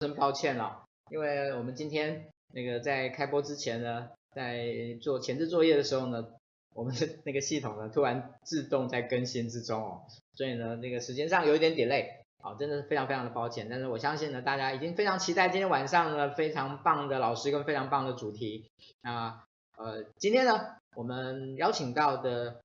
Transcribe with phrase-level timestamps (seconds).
[0.00, 4.66] 真抱歉了，因为我们今天那个在开播之前呢，在
[5.02, 6.26] 做前置作业的时候呢，
[6.74, 10.00] 我们的那个系统呢突然自动在更新之中哦，
[10.32, 12.06] 所以呢那个时间上有一点 delay，
[12.38, 13.68] 好，真的是非常非常的抱歉。
[13.68, 18.70] 但是我相信呢，大家已经非常期待今天晚上呢非常棒的老师跟非常棒的主题。
[19.02, 19.44] 那
[19.76, 22.62] 呃，今天呢我们邀请到的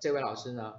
[0.00, 0.74] 这位老师呢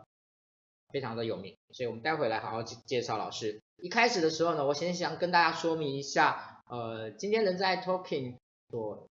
[0.89, 3.61] 非常的有名，所以我们待会来好好介绍老师。
[3.77, 8.37] 一开始的时候呢，我先想跟大家说明一下，呃，今天人在 Talking
[8.69, 9.09] 所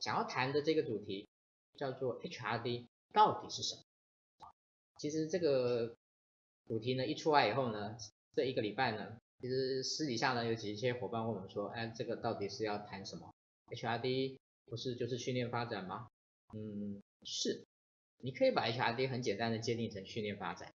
[0.00, 1.28] 想要谈的这个主题
[1.76, 3.82] 叫做 HRD 到底是什么？
[4.98, 5.94] 其实这个
[6.66, 7.96] 主题呢一出来以后呢，
[8.34, 13.32] 这一个礼拜呢，其实私底下呢有几些伙伴问我们说，哎，这个到底是要谈什么
[13.70, 16.08] ？HRD 不是就是训练发展吗？
[16.52, 17.64] 嗯，是，
[18.18, 20.72] 你可以把 HRD 很简单的界定成训练发展。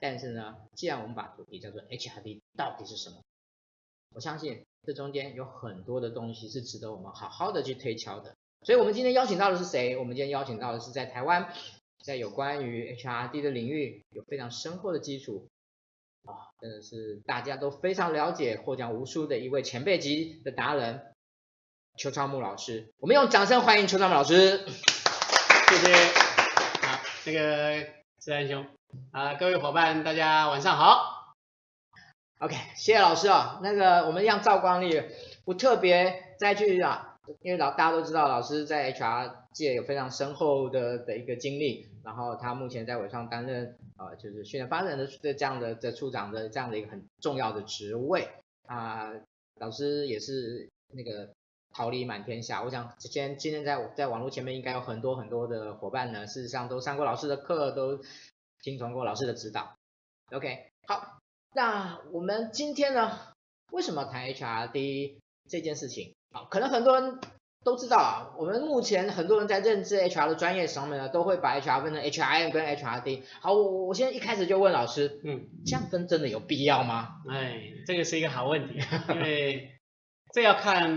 [0.00, 3.22] 但是呢，既然我们把主题叫做 HRD 到底是什么，
[4.14, 8.34] 我相信这中间有很多的东西是值得我们好好的去推敲的。
[8.62, 9.96] 所以，我们今天邀请到的是谁？
[9.96, 11.52] 我们今天邀请到的是在台湾，
[12.04, 15.48] 在有关于 HRD 的领域有非常深厚的基础，
[16.24, 21.14] 啊，真的是大家都非常了解、获奖无数的一位前辈级的达人
[21.96, 22.92] 邱超木老师。
[22.98, 24.66] 我们用掌声欢迎邱超木老师。
[25.68, 25.94] 谢谢。
[26.82, 27.97] 好，那个
[28.28, 28.66] 自然兄。
[29.10, 31.34] 啊，各位伙伴，大家晚上好。
[32.40, 33.58] OK，谢谢老师啊。
[33.62, 35.02] 那个我们一样照惯例，
[35.46, 48.28] 不特别再去啊，因为老大家都知道，老师在 HR 界有非常深厚的的一个经历，然后他目前在纬创担任呃就是训练发展的这样的的处长的这样的一个很重要的职位
[48.66, 49.10] 啊。
[49.58, 51.30] 老师也是那个
[51.72, 58.00] 桃李满天下，我想今天今天在在网络前面应该有很多很多的伙伴呢，事实上都上过老师的课都。
[58.60, 59.76] 听从过老师的指导
[60.32, 61.20] ，OK，好，
[61.54, 63.16] 那我们今天呢，
[63.70, 65.18] 为什么谈 HRD
[65.48, 66.12] 这件事情？
[66.34, 67.20] 好，可能很多人
[67.62, 73.22] 都知道啊，我们目前很多人在认知 HR 的专业上面呢，都会把 HR 分成 HRM 跟 HRD。
[73.40, 77.10] 好，我我现在一开始就问老师，嗯，这样分真的有必要吗？
[77.30, 78.80] 哎，这个是一个好问题，
[79.14, 79.78] 因为
[80.34, 80.90] 这要看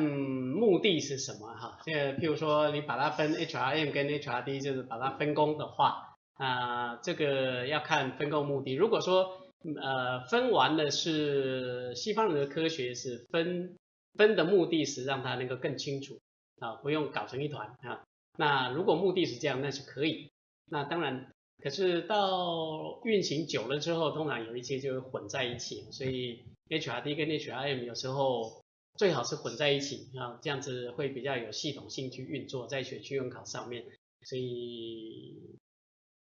[0.61, 1.79] 目的是什么哈。
[1.85, 6.07] 这个譬如说你把它分 HRM 跟 HRD，就是把它分工的话。
[6.35, 8.73] 啊、这个要看分工目的。
[8.73, 9.45] 如果说
[9.79, 13.75] 呃分完的是西方人的科学，是分
[14.17, 16.17] 分的目的是让它能够更清楚
[16.59, 18.01] 啊，不用搞成一团啊。
[18.39, 20.31] 那如果目的是这样，那是可以。
[20.67, 21.31] 那当然，
[21.61, 25.91] 可是到运行久了之后，通常有一些就混在一起。
[25.91, 28.60] 所以 HRD 跟 HRM 有时候
[29.01, 33.83] 最好是混在一起啊，这样子会比较有系统性去运作在学区用考上面。
[34.21, 35.57] 所以。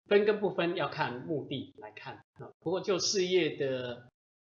[0.05, 4.11] 分跟不分要看目的来看啊，不过就事业的，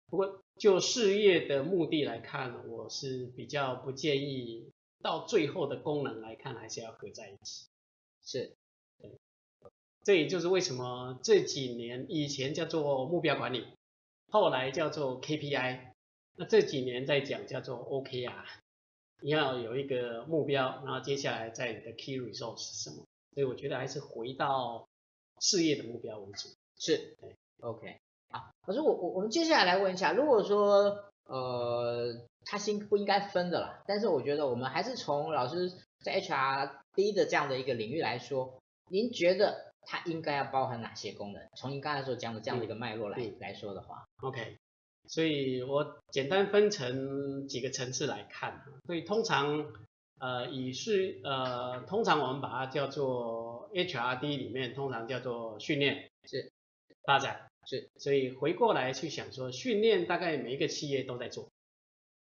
[0.07, 4.71] 不过就事业的目的来看，我是比较不建议
[5.01, 7.67] 到最后的功能来看，还是要合在一起。
[8.23, 8.55] 是，
[10.05, 13.67] 这也就是为什么这几年以前叫做目标管理，
[14.31, 15.92] 后来叫做 KPI，
[16.35, 18.45] 那这几年在讲叫做 OKR，
[19.21, 23.05] 你要有一个目标，然后接下来在你的 Key Result 是什么？
[23.33, 24.87] 所以我觉得还是回到。
[25.39, 26.47] 事业的目标为主
[26.77, 27.97] 是对，OK，
[28.29, 38.57] 好，可是我我我们接下来来问一下，如果说呃，他先不应该分的啦，但是我觉得我们还是从老师在 HRD 的这样的一个领域来说，
[38.89, 41.45] 您觉得它应该要包含哪些功能？
[41.57, 44.57] 从您刚才所讲的这样的一个脉络来、嗯、来说的话，OK，
[45.07, 49.73] 所以我简单分成几个层次来看，所以通常。
[50.19, 56.49] 呃，以是呃，通常我们把它叫做 HRD 里面，通常叫做训练是
[57.03, 61.49] 发展是，所以回过来去想说，训练大概每一个企业都在做，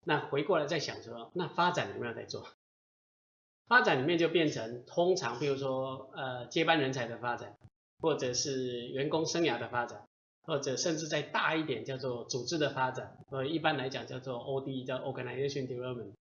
[0.04, 2.46] 那回过来再想说，那发展有没有在做？
[3.66, 7.56] 发展里面就变成通常，比如说呃，接班人才的发展，
[8.00, 10.05] 或者是员工生涯的发展，
[10.46, 16.12] 或者甚至再大一点叫做组织的发展，呃，一般来讲叫做 OD，叫 Organization Development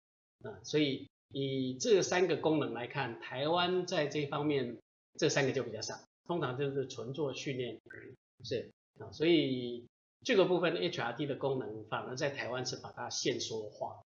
[0.43, 1.07] 啊，所以。
[1.37, 4.79] 以这三个功能来看，台湾在这方面
[5.19, 5.97] 这三个就比较少，
[6.29, 8.15] 通常就是纯做训练而已。
[8.45, 9.85] 是啊，所以
[10.23, 14.05] 这个部分 HRD 的功能反而在台湾是把它限缩化。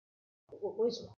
[0.60, 1.16] 为为什么？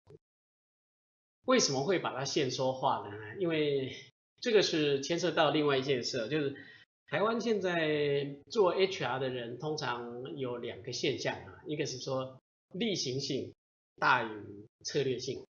[1.44, 3.36] 为什么会把它限缩化呢？
[3.42, 3.94] 因为
[4.40, 6.56] 这个是牵涉到另外一件事，就是
[7.10, 12.38] 台湾现在做 HR 的人通常有两个现象啊，一个是说
[12.74, 13.54] 例行性
[13.98, 15.46] 大于策略性。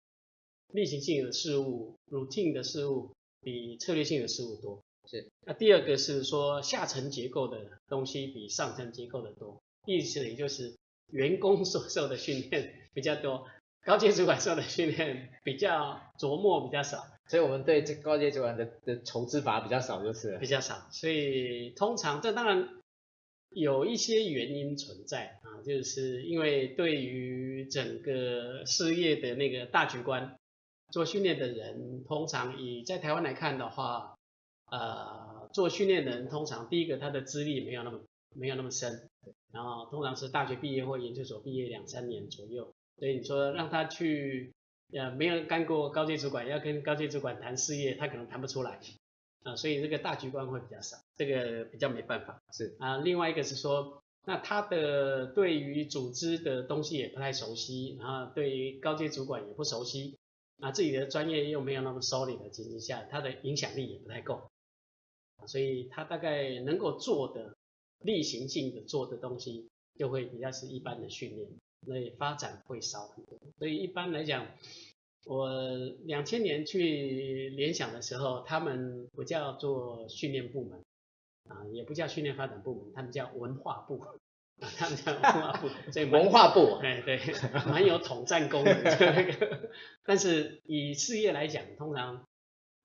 [0.73, 4.81] 例行性的事物，routine 的事物比策略性的事物多。
[5.07, 5.29] 是。
[5.45, 10.75] 那第二个是说下层结构的东西比上层结构的多，意思也就是
[11.11, 13.47] 员工所受的训练比较多，
[13.85, 20.87] 高阶主管受的训练比较琢磨比较少，所以我们对这高阶主管的的筹资法比较少，就是比较少。
[20.91, 22.69] 所以通常这当然
[23.49, 30.37] 有一些原因存在啊，就是因为对于整个事业的那个大局观，
[30.91, 34.15] 做训练的人，通常以在台湾来看的话，
[34.71, 38.01] 呃，做训练的人通常第一个他的资历没有那么
[38.37, 39.09] 没有那么深，
[39.51, 42.75] 然后通常是大学毕业或研究所毕业两三年左右。
[42.99, 44.53] 所以你说让他去，
[44.93, 48.79] 呃，没有干过高阶主管，要跟高阶主管谈事业，他可能谈不出来，
[49.43, 52.43] 啊，所以这个大局观会比较少，这个比较没办法。
[52.53, 60.19] 是啊，另外一个是说，那他的对于组织的东西也不太熟悉，然后对于高阶主管也不熟悉，
[60.61, 64.51] 啊，自己的专业又没有那么 solid 的情形下，他的影响力也不太够，
[65.47, 67.57] 所以他大概能够做的
[68.01, 71.49] 例行性的做的东西，就会比较是一般的训练。
[71.85, 74.47] 所以发展会少很多，所以一般来讲，
[75.25, 75.51] 我
[76.05, 80.81] 两千年去联想的时候，他们不叫做训练部门
[81.49, 84.15] 啊，也不叫训练发展部门，他们叫文化部啊，
[84.77, 87.19] 他们叫文化部，所以文化部，哎对，
[87.67, 89.71] 蛮有统战功能个。
[90.05, 92.25] 但是以事业来讲，通常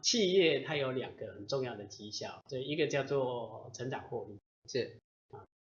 [0.01, 4.99] 企业它有两个很重要的绩效，所以一个叫做成长获利，是。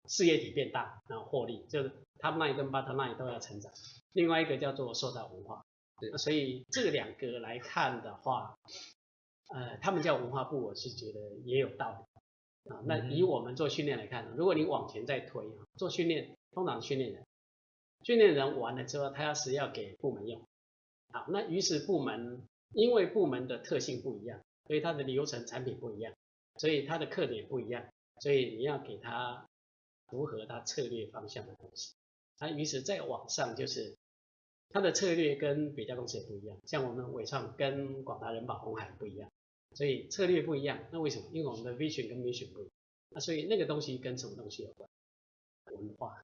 [0.10, 3.72] 事业体变大，然后获利，就是 top line 跟 bottom line 都要成长。
[4.12, 5.64] 另外一个叫做塑造文化，
[6.02, 8.58] 对，所以这两个来看的话，
[9.54, 12.82] 呃，他们叫文化部，我是觉得也有道理啊。
[12.86, 15.46] 那以我们做训练来看，如果你往前再推，
[15.78, 17.24] 做训练通常训练人，
[18.04, 20.42] 训练人完了之后，他要是要给部门用，
[21.14, 26.16] 好，那于是部门因为部门的特性不一样，所以它的流程产品不一样，
[26.58, 27.86] 所以它的课点不一样，
[28.22, 29.46] 所以你要给他。
[30.10, 31.94] 符合他策略方向的东西，
[32.40, 33.96] 那于是再往上就是
[34.70, 39.32] 他的策略跟别家公司也不一样，像我们伟创跟广达、人保、红海不一样，
[39.76, 40.88] 所以策略不一样。
[40.92, 41.30] 那为什么？
[41.34, 42.72] 因为我们的 vision 跟 mission 不一样。
[43.12, 44.90] 那所以那个东西跟什么东西有关？
[45.72, 46.24] 文化。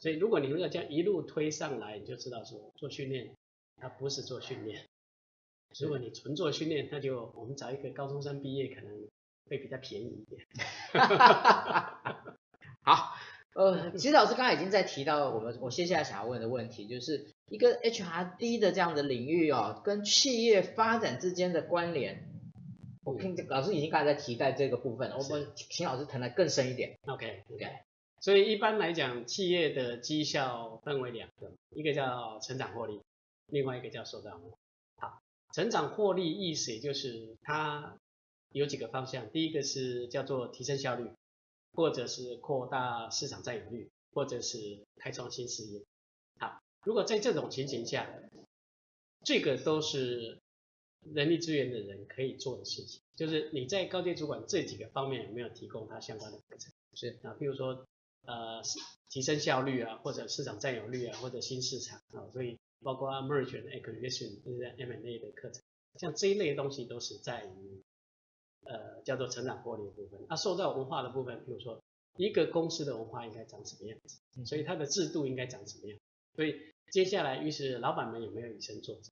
[0.00, 3.34] 所以如果你们要这样一路推上来，你就知道说做训练，
[3.76, 4.86] 它不是做训练。
[5.80, 9.08] 如果你纯做训练，那就我们找一个高中生毕业可能
[9.48, 10.46] 会比较便宜一点。
[12.88, 13.14] 好，
[13.52, 22.30] 呃，其实老师刚才已经在提到我们我接下来想要问的问题，就是一个 HRD 的这样的领域哦，跟企业发展之间的关联。
[23.04, 26.98] 我听老师已经刚才在提在这个部分，我们请老师谈的更深一点。
[27.06, 27.66] OK OK。
[28.20, 33.02] 所以一般来讲，企业的绩效分为两个，一个叫成长获利，
[33.48, 34.56] 另外一个叫塑造文化。
[34.96, 35.20] 好，
[35.52, 37.98] 成长获利意思也就是它
[38.50, 41.10] 有几个方向，第一个是叫做提升效率。
[41.72, 45.84] 或者是扩大市场占有率，或者是开创新事业。
[46.38, 48.10] 好，如果在这种情形下，
[49.24, 50.38] 这个都是
[51.04, 53.00] 人力资源的人可以做的事情。
[53.14, 56.72] 就是你在高阶主管这几个方面有没有提供他相关的课程？
[56.94, 57.86] 是啊，比如说
[58.24, 58.62] 呃
[59.08, 65.62] 提升效率啊，或者市场占有率啊，或者新市场啊，所以包括 merger and acquisition 就是 M&A 的课程，
[65.94, 67.82] 像这一类的东西都是在于。
[68.64, 71.82] 呃，叫做成长获利的部分，那塑造文化的部分，比如说
[72.16, 75.98] 一个公司的文化应该长什么样子，所以它的制度应该长什么样，
[76.34, 76.54] 所以
[76.90, 79.10] 接下来于是老板们有没有以身作则？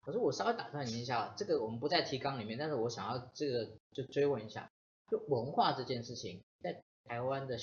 [0.00, 4.70] 可是我稍微打断您一下，这个我们不在提纲里面，但是我想要这个就追问一下，
[5.10, 7.58] 就文化这件事情，在台湾的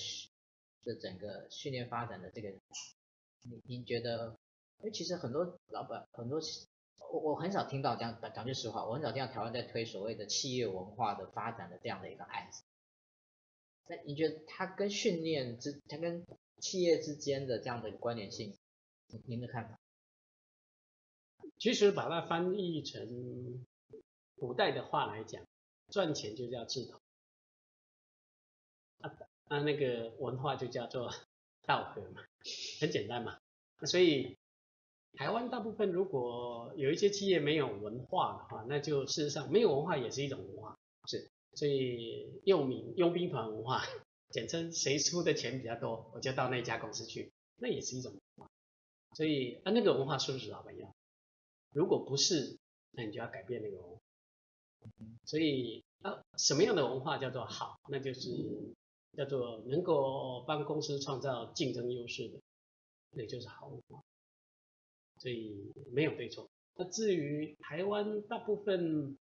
[0.83, 2.49] 的整个训练发展的这个，
[3.43, 4.37] 你您觉得？
[4.79, 6.39] 因为其实很多老板很多。
[7.11, 12.63] 我我很少听到这样讲，讲句实话，我很少听到台湾在推所谓的企业文化的发展的这样的一个案子。
[13.87, 16.25] 那你觉得它跟训练之，它跟
[16.59, 18.55] 企业之间的这样的一个关联性，
[19.25, 19.79] 您的看法？
[21.57, 23.65] 其实把它翻译成
[24.37, 25.43] 古代的话来讲，
[25.89, 27.01] 赚钱就叫志同，
[29.01, 29.11] 啊
[29.47, 31.11] 啊那个文化就叫做
[31.63, 32.21] 道合嘛，
[32.79, 33.39] 很简单嘛，
[33.87, 34.37] 所以。
[35.13, 43.83] 台湾大部分如果有一些企业没有文化的话，那就事实上没有文化也是一种文化，是，所以用民佣兵团文化，
[44.29, 48.51] 简称谁出的钱比较多，我就到那家公司去，那也是一种文化。
[49.15, 50.95] 所以啊，那个文化是不是老板要？
[51.73, 52.57] 如果不是，
[52.91, 53.99] 那你就要改变那个文化。
[55.25, 57.79] 所以啊，什么样的文化叫做好？
[57.89, 58.29] 那就是
[59.17, 62.39] 叫做能够帮公司创造竞争优势的，
[63.11, 64.01] 那就是好文化。
[65.19, 66.49] 所以没有对错。
[66.75, 69.17] 那至于台湾大部分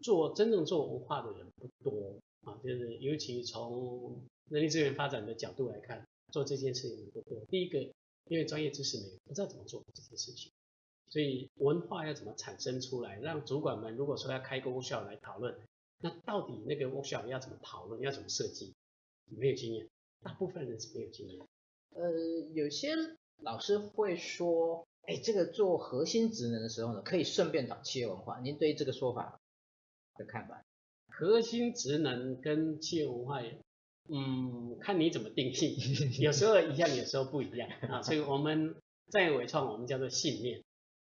[0.00, 7.44] 做真正做文化的人不多啊，就是尤其从人力资源发展的角度来看，做这件事情不多。
[7.48, 7.78] 第一个，
[8.26, 10.52] 因为专业知识没有，不知道怎么做这件事情。
[11.08, 15.56] 所以文化要怎么产生出来，让主管们如果说要开个 workshop 来讨论，
[16.00, 18.74] 那到底那个 workshop 要怎么讨论，要怎么设计？
[19.26, 19.88] 没有经验，
[20.22, 21.40] 大部分人是没有经验。
[21.94, 22.12] 呃，
[22.52, 22.90] 有些
[23.38, 28.40] 老师会说，哎，这个做核心职能的时候呢，可以顺便找企业文化。
[28.40, 29.40] 您对这个说法
[30.16, 30.64] 的看法？
[31.08, 33.40] 核心职能跟企业文化，
[34.08, 38.02] 嗯，看你怎么定义，有时候一样，有时候不一样啊。
[38.02, 38.74] 所以我们
[39.08, 40.62] 在伟创，我们叫做信念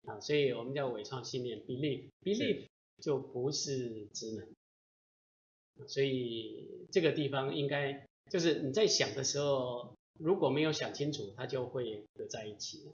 [0.06, 2.66] 啊，所以我们叫伟创信念，belief，belief
[3.02, 5.88] 就不是职能。
[5.88, 12.92] 所以这个地方应该就是你在想的时候，如果没有想清楚，它就会合在一起。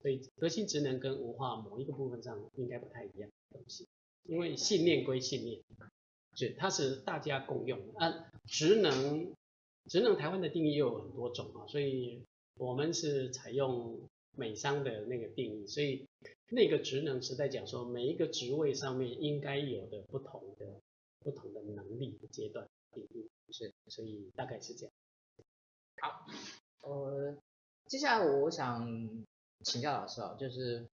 [0.00, 3.86] 所以核心职能跟文化某一个部分上应该不太一样的东西，
[4.24, 5.60] 因为信念归信念，
[6.34, 7.98] 是它是大家共用的。
[7.98, 9.34] 啊，职能，
[9.86, 12.22] 职能台湾的定义又有很多种啊，所以
[12.56, 14.00] 我们是采用
[14.36, 16.06] 美商的那个定义，所以
[16.50, 20.80] 那个职能是在讲说每一个职位上面应该有的不同的。
[21.22, 24.92] 不同的能力阶段定义是，所以大概是这样。
[26.00, 26.26] 好，
[26.80, 27.36] 呃，
[27.84, 28.88] 接下来我想
[29.64, 30.88] 请教老师哦，就是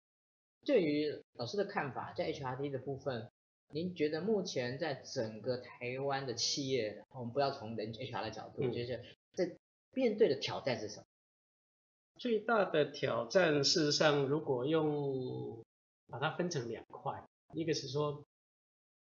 [0.66, 3.30] 对于老师的看法，在 HRD 的部分，
[3.72, 9.58] 您觉得目前在整个台湾的企业，我们不要从人 HR 的角度，嗯、就是在
[9.94, 11.06] 面对的挑战是什么？
[12.16, 15.64] 最大的挑战，事实上，如果用
[16.10, 18.24] 把它分成两块，一个是说。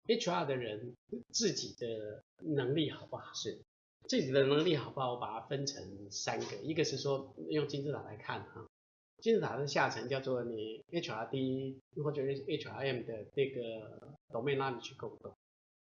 [0.08, 0.96] HR 的人
[1.32, 3.32] 自己的能力好不好？
[3.36, 3.62] 是
[4.08, 5.13] 自己的能力好不好？
[5.13, 8.68] 我把它分成三个，一个是说用金字塔来看哈，
[9.22, 15.30] 金字塔的下层叫做你 HRD 或者 HRM 的这个 domain knowledge 够不够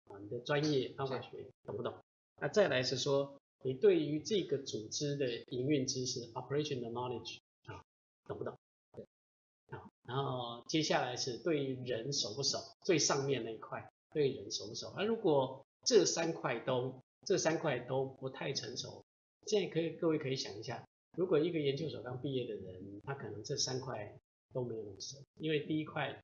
[0.08, 0.18] 啊？
[0.20, 1.94] 你的专业方法学懂不懂？
[2.40, 7.84] 那再来是说你对于这个组织的营运知识 operation 的 knowledge 啊，
[8.26, 8.58] 懂不懂？
[8.94, 9.06] 对，
[9.70, 12.58] 啊，然后接下来是对于人熟不熟？
[12.84, 13.90] 最上面那一块。
[14.12, 14.92] 对人熟不熟？
[14.98, 19.06] 而如果这三块都这三块都不太成熟，
[19.46, 20.84] 现在可以各位可以想一下，
[21.20, 24.18] 如果一个研究所刚毕业的人，他可能这三块
[24.54, 26.24] 都没有那么熟，因为第一块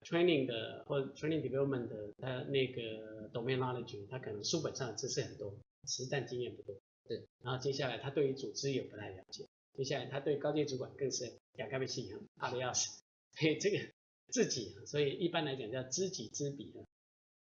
[0.00, 5.54] training 的或者 training development 的，他那个 domain knowledge，他可能书本上的知识很多，
[5.86, 6.74] 实战经验不多。
[7.06, 9.44] 对，然后接下来他对于组织也不太了解，
[9.74, 13.02] 接下来他对高阶主管更是两个信仰，怕的要死，
[13.36, 13.78] 所以这个。
[14.30, 16.84] 自己，所以一般来讲叫知己知彼啊，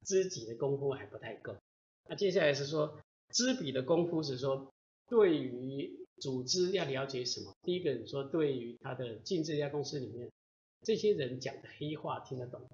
[0.05, 1.57] 知己的功夫还不太够。
[2.09, 3.01] 那接下来是说
[3.31, 4.73] 知彼的功夫是说，
[5.09, 7.55] 对于组织要了解什么？
[7.63, 10.31] 第一个你说对于他的进这家公司里面，
[10.83, 12.69] 这些人讲的黑话听得懂，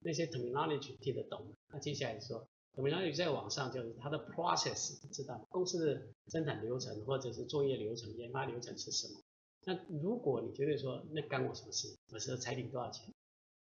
[0.00, 1.54] 那些 terminology 听得懂。
[1.68, 9.20] 那接下来说 terminology 在网上就是他的 process 知道公司的生产流程或者是作业流程、研发流程是什么？
[9.64, 11.96] 那如果你觉得说那干我什么事？
[12.10, 13.12] 我说彩礼多少钱？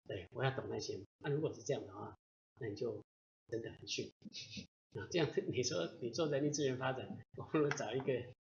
[0.07, 0.99] 对，我要懂那些。
[1.19, 2.17] 那如果是这样的话，
[2.59, 3.03] 那你就
[3.47, 4.11] 真的很逊
[4.93, 5.07] 啊。
[5.11, 8.13] 这样 你说你做人力资源发展，我不如找一个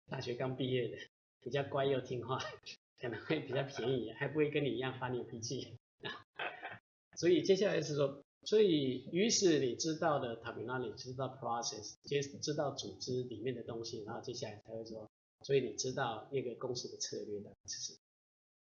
[0.10, 0.98] 大学刚毕业的，
[1.42, 2.40] 比较乖又听话，
[3.00, 6.26] 可能会比较便宜，还不会跟你一样发你脾气啊。
[7.18, 15.10] 所以接下来是说，所以于是你知道的 terminology，知道 process，接知道组织里面的东西，然后接下来才会说。
[15.46, 18.00] 所以你知道那个公司的策略大概是什么，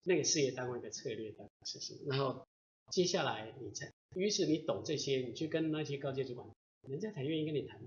[0.03, 2.45] 那个事业单位的策略大概是什么，然后
[2.91, 6.45] 接下来你才，于是你懂这些，你去跟那些高阶主管，
[6.89, 7.81] 人家才愿意跟你谈，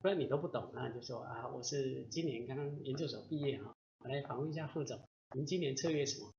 [0.00, 5.00] 不然你都不懂，那就说啊，我是今年刚刚研究所毕业哈，我来访问一下副总，
[5.34, 6.32] 您今年策略什么？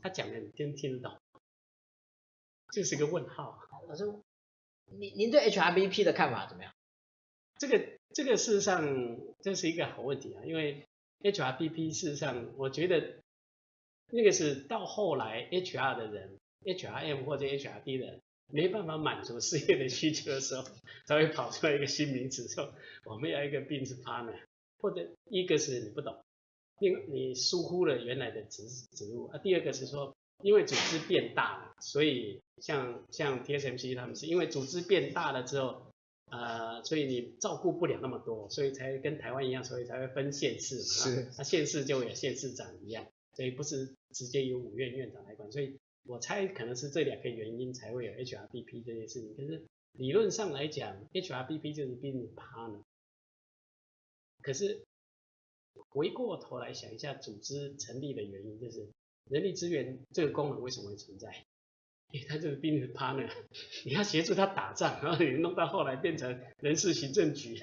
[0.00, 1.18] 他讲的你真听得懂？
[2.72, 3.58] 这是个问号。
[3.88, 4.04] 老师，
[4.86, 6.72] 您您对 HRBP 的看法怎么样？
[7.58, 8.00] 这个。
[8.12, 10.84] 这个事实上这是一个好问题啊，因为
[11.20, 13.20] HRBP 事实上我觉得
[14.08, 18.20] 那个是到后来 HR 的人，HRM 或者 HRD 的人
[18.52, 20.64] 没办法满足事业的需求的时候，
[21.06, 22.72] 才会跑出来一个新名词，说
[23.04, 24.38] 我们要一个 business partner，
[24.78, 26.16] 或者一个是你不懂，
[26.78, 35.86] 另你疏忽了原来的职职务啊，第二个是说因为组织变大了，所以像像 TSMC 他们是因为组织变大了之后。
[36.32, 40.80] 呃，所以你照顾不了那么多，所以才跟台湾一样，所以才会分县市。
[40.80, 41.28] 是。
[41.36, 45.50] 那县市就有县市长一样，所以不是直接由五院院长来管。
[45.50, 49.34] 所以我猜可能是这两个原因才会有 HRBP 这件事情。
[49.36, 52.82] 可是理论上来讲，HRBP 就是 business partner。
[54.42, 54.84] 可是
[55.88, 58.88] 回过头来想一下，组织成立的原因就是
[59.28, 61.44] 人力资源这个功能为什么会存在？
[62.12, 63.30] 因为、他就是 business partner，
[63.84, 67.56] 你要协助他打仗，然后你弄到后来变成人事行政局，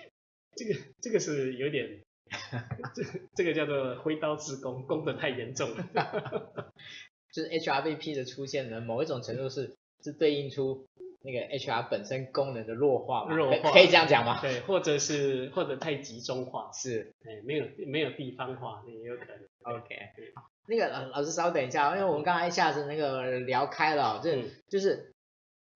[0.56, 2.02] 这个这个是有点，
[2.96, 3.04] 这
[3.36, 6.74] 这个叫做挥刀自宫，攻得太严重了。
[7.32, 10.86] 就是 HRVP 的出现呢，某一种程度是是对应出
[11.22, 13.36] 那个 HR 本身功能的弱化嘛？
[13.36, 14.40] 弱化可以这样讲吗？
[14.42, 19.76] 对，或者是或者太集中化，是，哎，没有没有地方化，也有可能。
[19.76, 19.96] OK，
[20.68, 25.14] 那个老老师稍等一下，因为我们刚才一下子那个聊开了，这、嗯、就是。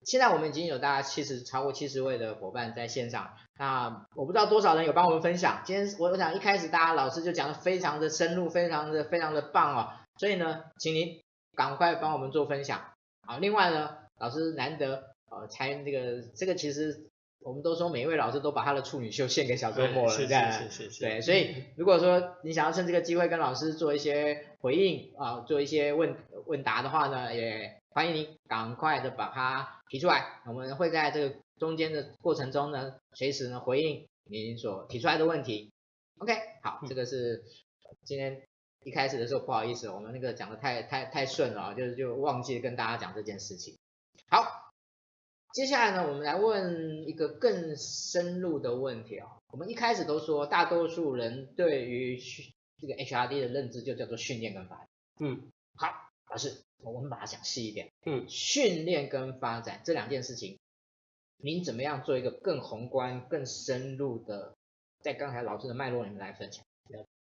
[0.03, 5.61] 现在我们已经有大概七十超过七十位的伙伴在线上，那我不知道多少人有帮我们分享。
[5.63, 11.21] 今天我我想一开始大家老师就讲的非常的深入，非常的非常的棒哦，所以呢，请您
[11.69, 12.81] 赶快帮我们做分享。
[13.27, 27.79] 好，另外呢，老师难得呃才这个这个其实我们都说每一位老师都把他的处女秀献给小周末了，是是是是是，对，所以如果说你想要趁这个机会跟老师做一些回应啊，做一些问问答的话呢，也。
[27.93, 35.73] 欢迎你赶快的把它提出来，我们会在这个中间的过程中呢，随时呢回应您所提出来的问题。
[36.19, 37.43] OK，好，这个是
[38.05, 38.41] 今天
[38.83, 43.77] 一开始的时候不好意思，我们那个讲的太太太顺了，就是就忘记跟大家讲这件事情。
[44.27, 44.71] 好，
[45.53, 49.27] 接下来呢，我们来问一个更深入的问题啊。
[49.49, 52.19] 我们一开始都说，大多数人对于
[52.79, 54.87] 这个 HRD 的认知就叫做训练跟发展。
[55.19, 55.87] 嗯，好，
[56.29, 56.61] 老师。
[56.83, 60.57] 我们把它讲细一点，嗯，训练跟发展这两件事情，
[61.37, 64.55] 您怎么样做一个更宏观、更深入的，
[64.99, 66.65] 在刚才老师的脉络里面来分享？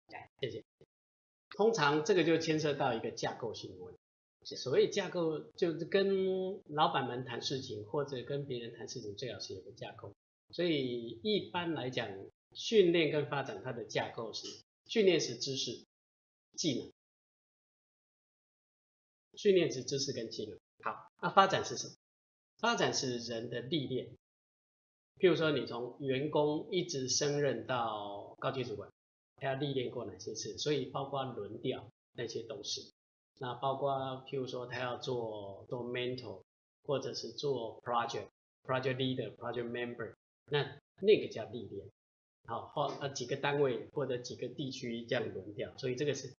[0.07, 0.65] 来，谢谢。
[1.57, 3.95] 通常这个就牵涉到一个架构性的问
[4.45, 10.13] 题，所谓架构，就是跟老板们谈事情或者跟别人谈事情，最好是有个架构。
[10.51, 12.09] 所以一般来讲，
[12.53, 14.47] 训练跟发展它的架构是：
[14.87, 15.85] 训练是知识、
[16.57, 16.91] 技能。
[19.35, 21.95] 训练是知识跟技能，好，那发展是什么？
[22.59, 24.09] 发展是人的历练。
[25.19, 28.91] 譬如说，你从员工一直升任到高级主管，
[29.43, 30.57] 他要历练过哪些事？
[30.57, 32.81] 所以包括轮调那些都是。
[33.41, 33.93] 那包括
[34.29, 36.43] 譬如说，他要做做 mentor，
[36.85, 38.29] 或者是做 project
[38.63, 40.15] project leader project member，
[40.47, 41.85] 那那个叫历练。
[42.47, 46.33] 好，或呃几个单位或者几个地区这样轮调，所以这个是。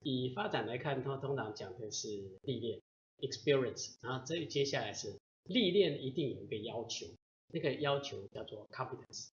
[0.00, 2.08] 以发展来看，它通常讲的是
[2.42, 2.82] 历练
[3.18, 7.06] （experience），然后这接下来是历练一定有一个要求，
[7.48, 9.30] 那个要求叫做 competence，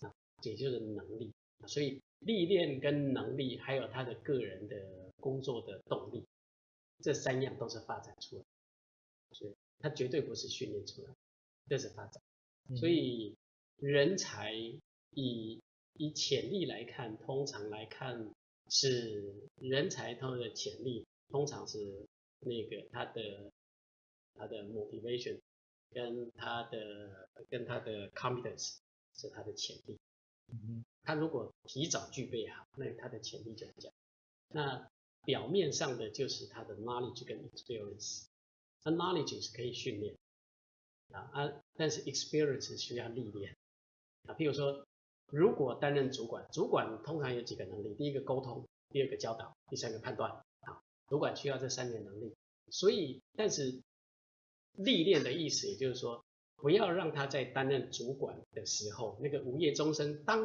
[0.00, 1.32] 啊，也就是能力。
[1.66, 4.76] 所以历练跟能力，还有他的个人的
[5.20, 6.24] 工作的动力，
[7.02, 11.14] 这三样都是发展出来的，所以他绝对不是训练出来，
[11.68, 12.22] 这是发展。
[12.76, 13.36] 所以
[13.76, 14.54] 人才
[15.10, 15.60] 以
[15.94, 18.34] 以潜力来看，通常来看。
[18.72, 22.06] 是人才他的潜力，通常是
[22.38, 23.50] 那个他的
[24.34, 25.40] 他的 motivation
[25.90, 28.76] 跟他的跟他的 competence
[29.12, 29.98] 是他的潜力。
[30.52, 33.90] 嗯，他如果提早具备好，那他的潜力就比较。
[34.48, 34.90] 那
[35.24, 38.26] 表面上的就是他的 knowledge 跟 experience。
[38.84, 40.16] 那 knowledge 是可以训练
[41.12, 43.56] 啊啊，但是 experience 需要历练
[44.26, 44.86] 啊，譬如说。
[45.32, 50.28] 如果担任主管，主管通常有几个能力：第一个沟通，第二个教导，第三个判断。
[50.32, 52.34] 啊，主管需要这三点能力。
[52.68, 53.80] 所以，但是
[54.72, 56.24] 历练的意思，也就是说，
[56.60, 60.40] 不要让他在担任主管的时候，那个午夜钟声当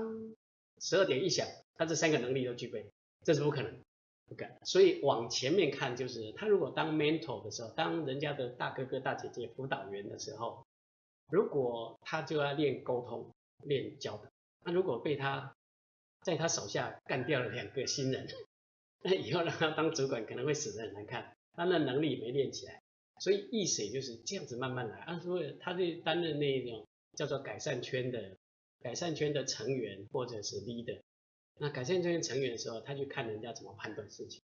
[0.79, 2.89] 十二点一响，他这三个能力都具备，
[3.23, 3.79] 这是不可能，
[4.27, 4.57] 不敢。
[4.63, 10.65] 所以往前面看，就是他如果当 mentor 的时候，当人家的大哥哥大姐姐辅导员的时候，
[11.29, 13.31] 如果他就要练沟通，
[13.63, 14.29] 练教导。
[14.63, 15.53] 那如果被他
[16.21, 18.27] 在他手下干掉了两个新人，
[19.03, 22.81] 那以后让他当主管可能会死得很难看，他的能力没练起来，
[23.19, 24.99] 所以意思也就是这样子慢慢来。
[24.99, 28.37] 啊，所以他就担任那一种叫做改善圈的
[28.81, 31.01] 改善圈的成员或者是 leader。
[31.57, 34.41] 那改善圈的成员的时候，他就看人家怎么判断事情；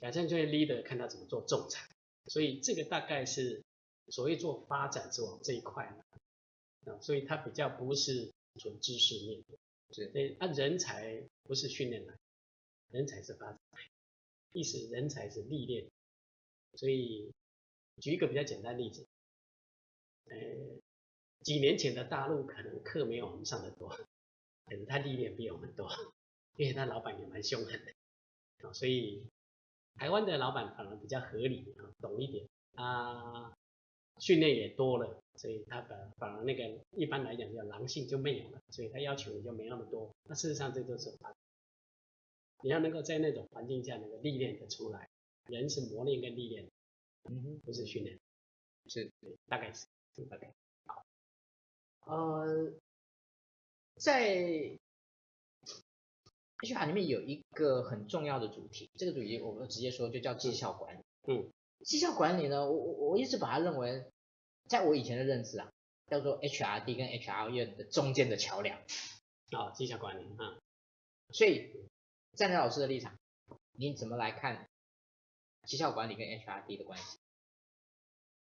[0.00, 1.88] 改善圈的 leader 看他怎么做仲裁。
[2.26, 3.62] 所以这个大概是
[4.08, 8.32] 所谓做发展之王这一块啊，所以他比较不是。
[8.58, 9.56] 纯知识面的，
[9.92, 12.14] 是，所以啊，人才不是训练来，
[12.90, 13.78] 人才是发展来，
[14.52, 15.86] 意思人才是历练，
[16.74, 17.30] 所以
[18.00, 19.06] 举一个比较简单例子，
[20.26, 20.36] 呃，
[21.42, 25.88] 几年前的大陆可能课没有我们上的多，可能他历练比我们多，
[26.56, 27.92] 因为他老板也蛮凶狠的，
[28.68, 29.24] 啊，所以
[29.96, 33.54] 台湾的老板反而比较合理啊，懂一点啊。
[34.20, 40.12] 训练也多了，所以他反反而那个一般来讲叫狼性就没有了，所以他要求也就没那么多。
[40.24, 41.32] 那事实上这就是他，
[42.64, 45.08] 你要能够在那种环境下能够历练得出来，
[45.46, 46.68] 人是磨练跟历练，
[47.28, 48.18] 嗯哼，不是训练，
[48.86, 49.10] 是
[49.46, 49.86] 大概是
[50.30, 50.52] 大概。
[50.86, 51.04] 好，
[52.06, 52.72] 呃，
[53.96, 54.78] 在
[56.60, 61.02] HR 里面有一个很重要的主题，这个主题我们直接说就叫绩效管理。
[61.26, 61.52] 嗯，
[61.84, 64.10] 绩效管理呢，我我我一直把它认为，
[64.66, 65.70] 在我以前的认知啊，
[66.06, 68.80] 叫做 HRD 跟 HR 院的中间的桥梁。
[69.50, 70.60] 啊、哦，绩效管理啊、嗯，
[71.32, 71.72] 所以
[72.32, 73.18] 站在老师的立场，
[73.72, 74.67] 你怎么来看
[75.64, 77.18] 绩效管理跟 HRD 的关系？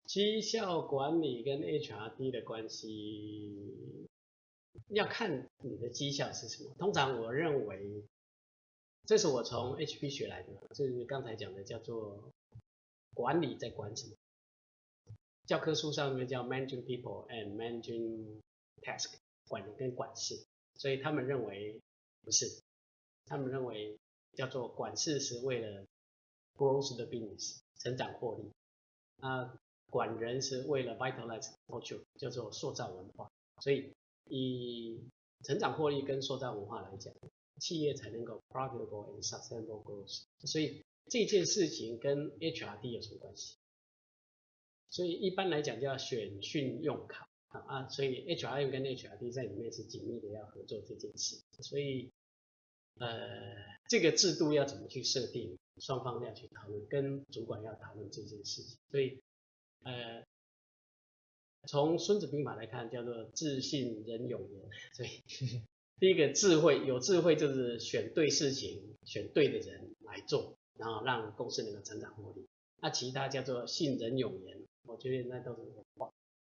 [0.05, 4.07] 绩效管理跟 HRD 的关系
[4.87, 6.73] 要看你的绩效是什么。
[6.79, 8.03] 通常我认为，
[9.05, 12.31] 这是我从 HP 学来的，就是刚才讲的叫做
[13.13, 14.15] 管理在管什么。
[15.45, 18.41] 教科书上面叫 managing people and managing
[18.81, 19.15] task，
[19.47, 20.45] 管人跟管事。
[20.75, 21.81] 所以他们认为
[22.23, 22.61] 不是，
[23.25, 23.97] 他们认为
[24.35, 25.85] 叫做管事是为了
[26.57, 28.51] growth the business 成长获利，
[29.21, 29.57] 啊，
[29.89, 33.31] 管人是为了 vitalize culture 叫做塑造文化。
[33.61, 33.93] 所以
[34.29, 34.99] 以
[35.43, 37.13] 成长获利跟塑造文化来讲，
[37.59, 40.23] 企业才能够 profitable and sustainable growth。
[40.39, 43.55] 所以这件事情跟 HRD 有什么关系？
[44.89, 47.27] 所以一般来讲叫选训用考。
[47.49, 52.11] 啊，所以 HRM 跟 HRD 在里面是紧密的要合作这件事，所以
[52.99, 53.55] 呃，
[53.87, 58.77] 这个制度要怎么去设定，双方要去讨论，跟主管要讨论这件事情。
[58.91, 59.21] 所以
[59.83, 60.23] 呃，
[61.67, 64.69] 从孙子兵法来看，叫做智信仁勇言。
[64.93, 65.23] 所以
[65.99, 72.45] 第一个智慧，有智慧就是选对事情，选对的人来做，然后让公司能够成长获利。
[72.81, 76.11] 那其他叫做信仁勇言，我觉得那都是文化。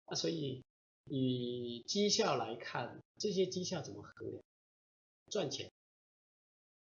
[0.08, 0.62] 那所以。
[1.10, 4.42] 以绩效来看，这些绩效怎么衡量？
[5.30, 5.70] 赚钱，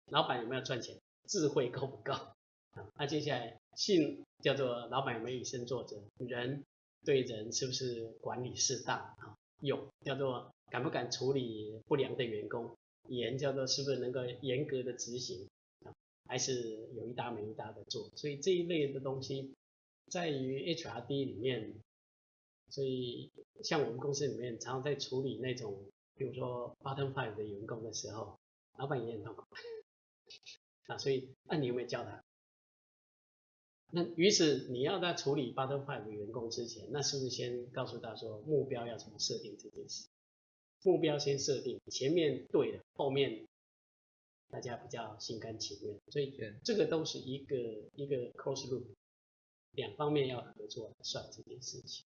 [0.09, 1.01] 老板有没有赚钱？
[1.31, 2.13] 智慧够不够？
[2.13, 6.03] 啊， 那接下来信叫做老板有没有以身作则？
[6.19, 6.65] 人
[7.05, 8.99] 对人是不是管理适当？
[8.99, 12.77] 啊，勇叫做敢不敢处理不良的员工？
[13.09, 15.49] 严叫做是不是能够严格的执行？
[15.85, 15.95] 啊，
[16.27, 18.11] 还是有一搭没一搭的做？
[18.17, 19.55] 所以这一类的东西，
[20.09, 21.75] 在于 HRD 里面。
[22.73, 23.29] 所以，
[23.65, 25.77] 像我们公司里面常常在处理那种，
[26.15, 28.39] 比如说 bottom five 的员工的时候，
[28.79, 29.45] 老板也很痛苦
[30.91, 30.99] 啊。
[30.99, 32.23] 所以，那你有没有教他？
[33.93, 40.07] 那于是你要在处理 five 的员工之前，那是不是先告诉他说目标要怎么设定这件事？
[40.83, 43.47] 目标先设定，前面对了，后面
[44.49, 45.99] 大家比较心甘情愿。
[46.09, 47.57] 所以，这个都是一个
[47.95, 48.85] 一个 close loop，
[49.73, 52.07] 两方面要合作来算这件事情。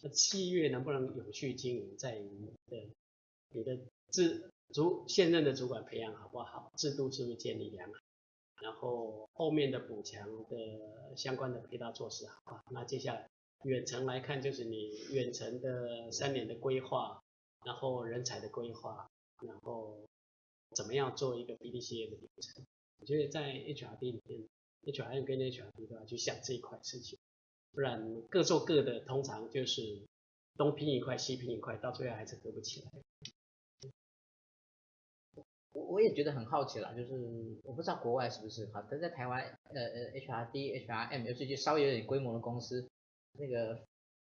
[0.00, 2.86] 那企业能不能有序经营，在于你的
[3.50, 8.00] 你的制主现任的主管培养好不好，制度是不是建立良好，
[8.62, 10.56] 然后后面的补强的
[11.16, 12.62] 相关的配套措施好？
[12.70, 13.28] 那接下来
[13.64, 17.22] 远程来看，就是你远程的三年的规划，
[17.64, 19.10] 然后人才的规划，
[19.46, 20.06] 然后
[20.74, 22.64] 怎么样做一个 BDCA 的流程？
[22.98, 24.48] 我觉得在 HRD 里面
[24.84, 27.18] ，HRM 跟 HRD 都要去想这一块事情。
[27.72, 29.82] 不然各做各的，通常就是
[30.56, 32.90] 东拼一块，西拼一块，到最后还是合不起来。
[35.86, 42.88] 我我也觉得很好奇了，就是我不知道国外是不是好，但在台湾，呃呃，HRD、HRM，尤其就稍微有点规模的公司，
[43.38, 43.80] 那个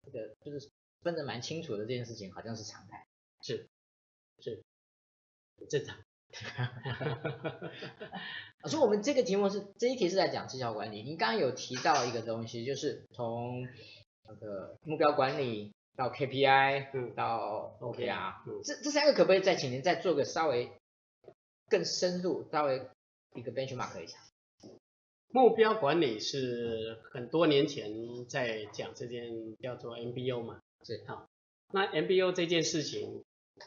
[0.05, 0.71] 这个就是
[1.03, 3.07] 分得蛮清楚的这件事情，好像是常态。
[3.43, 3.69] 是
[4.41, 4.63] 是，
[5.69, 5.97] 正常。
[8.65, 11.03] 所以我们这个题目是这一题是在讲绩效管理。
[11.03, 13.67] 您刚刚有提到一个东西，就是从
[14.25, 20.73] 那个目标管理到 KPI 到 OKR，这这三个可不可以再请您再做个稍微
[21.69, 22.89] 更深入，稍微
[23.35, 24.19] 一个 benchmark 一下？
[25.29, 31.27] 目标管理是很多年前在讲这件叫做 MBO 嘛，是好。
[31.73, 33.25] 那 MBO 这件事情，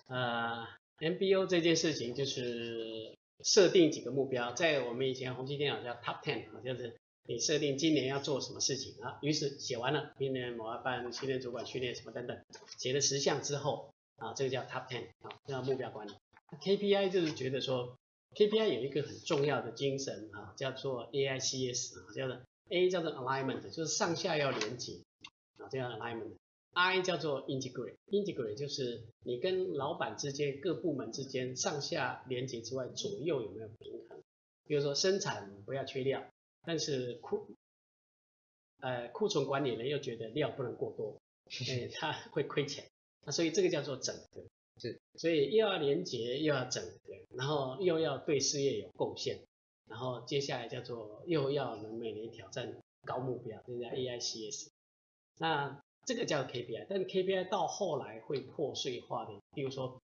[0.07, 0.67] 呃
[0.99, 3.15] ，MBO 这件事情就是。
[3.41, 12.37] 设定几个目标，在我们以前宏基电脑叫 Top Ten 啊，就是你设定今年要做什么事情啊，于是写完了，明年我要办训练主管训练什么等等，
[12.77, 16.11] 写了十项之后啊，这个叫 Top Ten 啊，叫目标管理。
[16.61, 17.97] KPI 就是觉得说
[18.35, 25.01] ，KPI 有一个很重要的精神啊，叫做 AICS 啊，叫做 A 叫做 Alignment，就是上下要连接
[25.57, 26.35] 啊，这样 Alignment。
[26.73, 34.21] I 叫做 integrate，integrate 就是你跟老板之间、各部门之间上下连接之外，左右有没有平衡？
[34.65, 36.23] 比如说生产不要缺料，
[36.63, 37.47] 但是库
[38.81, 41.17] 呃库存管理人又觉得料不能过多，
[41.67, 42.85] 哎，他会亏钱，
[43.25, 44.43] 那所以这个叫做整合，
[44.79, 49.41] 是，所以又要廉洁又要整合，然后又要对事业有贡献，
[49.87, 54.69] 然后接下来叫做又要能每年挑战高目标，这叫 AICS，
[55.37, 55.81] 那。
[56.05, 60.01] 这个叫 KPI，但 KPI 到后来会破碎化的，比如说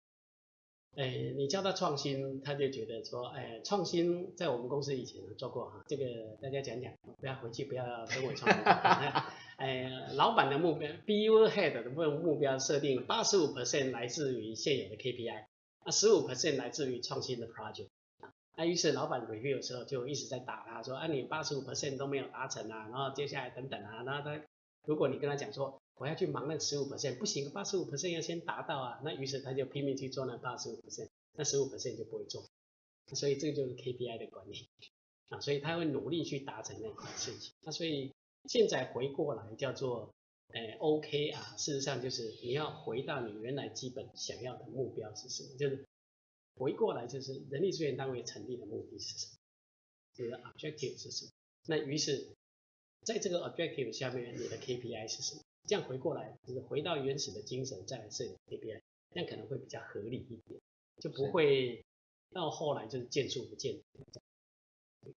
[0.97, 6.05] 哎，你叫他创新，他就觉得说，哎，创新在我们公司以前做过哈，这个
[6.43, 8.63] 大家讲讲，不要回去不要跟我创新。
[9.57, 15.45] 哎，老板的目标，BU Head 的目目标设定八十五 percent 来自于现有的 KPI，
[15.85, 17.89] 那十五 percent 来自于创新的 project。
[18.57, 24.41] 那于是老板 review 的时候就一直在打他，说，啊，你八十五 percent 都没有达成啊，然后接下来等等啊，然后他
[24.87, 29.01] 如果你跟他讲说，我要去忙那十五 percent，不行，八十五 percent 要先达到啊。
[29.05, 32.49] 那于是他就拼命去做那八十五 percent，那十五 percent 就不会做。
[33.15, 34.67] 所以这个就是 KPI 的管理
[35.29, 37.53] 啊，所以他会努力去达成那块事情。
[37.61, 38.15] 那所以
[38.49, 40.15] 现在回过来叫做，
[40.55, 45.59] 诶 OK 啊，事实上就是你要回到你原来基本想要的目标是什么？
[45.59, 45.85] 就是
[46.55, 49.33] 回过来就是人力资源单位成立的目的是什么？
[50.17, 51.31] 你的 objective 是什么？
[51.67, 52.35] 那于是
[53.03, 55.43] 在这个 objective 下面，你的 KPI 是什么？
[55.71, 58.81] 这样回过来，就是回到原始的精神，再来设定 KPI，
[59.15, 60.61] 这样可能会比较合理一点，
[60.99, 61.85] 就不会
[62.35, 65.15] 到后来就是见树不见林。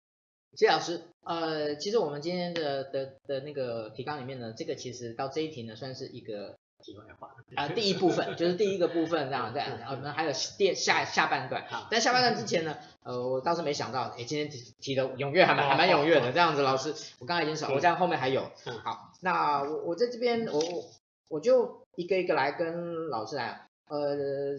[0.54, 7.34] 谢老师，呃，其实我们今天的的的那个提纲里面呢，这个其实到这一题呢，算是一个题外话。
[7.54, 18.50] 啊， 第一部分就是第一个部分这样，在我们还有第下下半段，但下半段之前呢，呃，我倒是没想到，哎，今天提提的踊跃还蛮还蛮踊跃的，这样子，老师，我刚才已经少，我这样后面还有，
[18.84, 19.11] 好。
[19.24, 20.60] 那我我在这边，我
[21.28, 24.58] 我就一个一个来跟老师来，呃，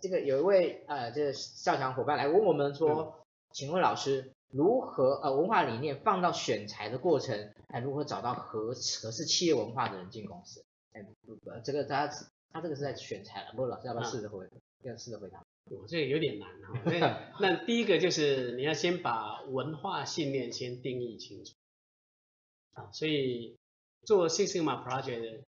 [0.00, 3.12] 这个有一位呃这个校长伙伴来问我们说，嗯、
[3.52, 10.64] 请问老师如何呃文化理念放到选材的过程，哎如何找到合合适企业文化的人进公司？
[10.92, 12.08] 哎，不不这个他
[12.52, 15.40] 他这个是在选材了，不过老师要不要试着回，嗯、要试着回答？
[15.70, 21.54] 我这个有点难哈，那 那第一个就是你要先把文化信念先定义清楚，
[22.74, 23.56] 啊，所以。
[24.04, 25.44] 做 Six Sigma Project 的，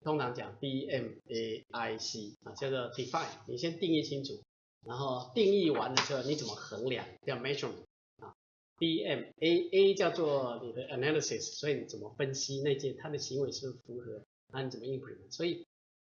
[0.00, 4.42] 通常讲 D M A I C 啊，叫做 Define，你先定义清楚，
[4.84, 7.84] 然后定义完了之后，你怎么衡量叫 Measurement
[8.18, 8.34] 啊
[8.78, 15.32] ，D M A A 叫做你的 Analysis，所以你怎么分析那件他的行为是不是符合，那你怎么 Implement？
[15.32, 15.66] 所以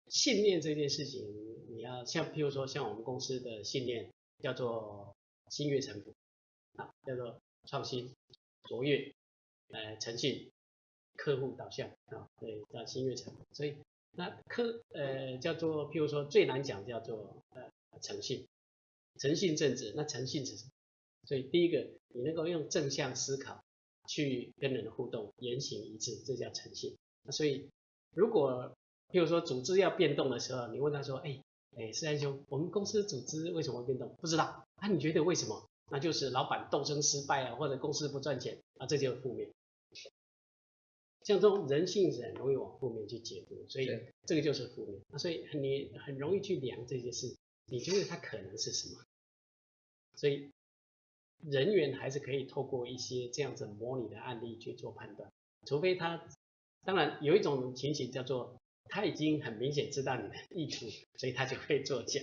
[0.07, 1.21] 信念这件事情，
[1.69, 5.15] 你要像譬如说像我们公司的信念叫做
[5.49, 6.13] 心悦诚服
[6.75, 8.13] 啊，叫做创新、
[8.63, 9.13] 卓越、
[9.69, 10.51] 呃诚信。
[11.15, 13.75] 客户导向啊，对，叫心悦诚服，所以
[14.11, 17.63] 那客呃叫做，譬如说最难讲叫做呃
[18.01, 18.45] 诚信，
[19.19, 20.71] 诚信正直，那诚信是什么？
[21.25, 23.63] 所以第一个你能够用正向思考
[24.07, 26.95] 去跟人互动，言行一致，这叫诚信。
[27.23, 27.69] 那所以
[28.13, 28.71] 如果
[29.09, 31.41] 譬如说组织要变动的时候，你问他说，哎
[31.77, 34.15] 哎，思安兄，我们公司组织为什么变动？
[34.21, 35.67] 不知道，啊你觉得为什么？
[35.91, 39.51] 那就是老板斗争失败啊，或者公司不赚钱啊，这就是负面。
[41.25, 43.89] 像这种人性是很容易往负面去解读，所以
[44.27, 45.01] 这个就是负面。
[45.09, 47.35] 那所以你很容易去量这些事，
[47.65, 49.03] 你觉得它可能是什么？
[50.15, 50.51] 所以
[51.41, 55.31] 人员还是可以透过一些这样子模拟的案例去做判断，
[55.65, 56.29] 除非他，
[56.83, 60.85] 当然有一种情形叫做他已经很明显知道你的意图，
[61.17, 62.21] 所以他就会作假。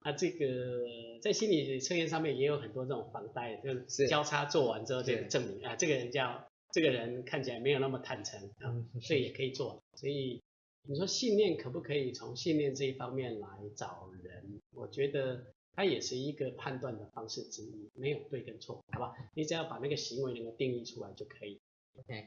[0.00, 0.84] 啊，这个
[1.22, 6.44] 在心理测验上面也有很多这种防呆，就是交叉做完之后就证明啊，这个人叫。
[6.74, 9.80] 这个人看起来没有那么坦诚啊，所以也可以做。
[9.94, 10.42] 所以
[10.82, 14.60] 你说信念可不可以从信念这一方面来找人？
[14.72, 15.44] 我觉得
[15.76, 19.14] 它也是一个判断的方式之一，没有对跟错，好吧？
[19.34, 21.60] 你只要把那个行为能够定义出来就可以。
[21.96, 22.26] OK。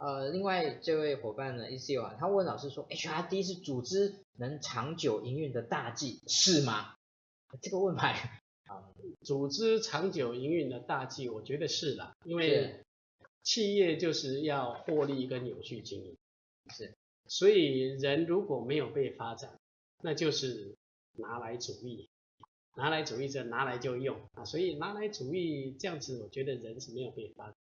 [0.00, 6.96] 呃，另外这位伙伴呢 e c o 啊，他问老师说，HRD 是组织能长久营运的大忌，是吗？
[7.62, 12.80] 这个问牌啊，组织长久营运的大忌，我觉得是啦，因为。
[13.46, 16.16] 企业就是要获利跟有序经营，
[16.74, 16.96] 是，
[17.28, 19.56] 所以人如果没有被发展，
[20.02, 20.74] 那就是
[21.12, 22.08] 拿来主义，
[22.74, 27.54] 拿来主义者拿来就用啊，所以拿来主义这样子，我觉得人是没有被发展。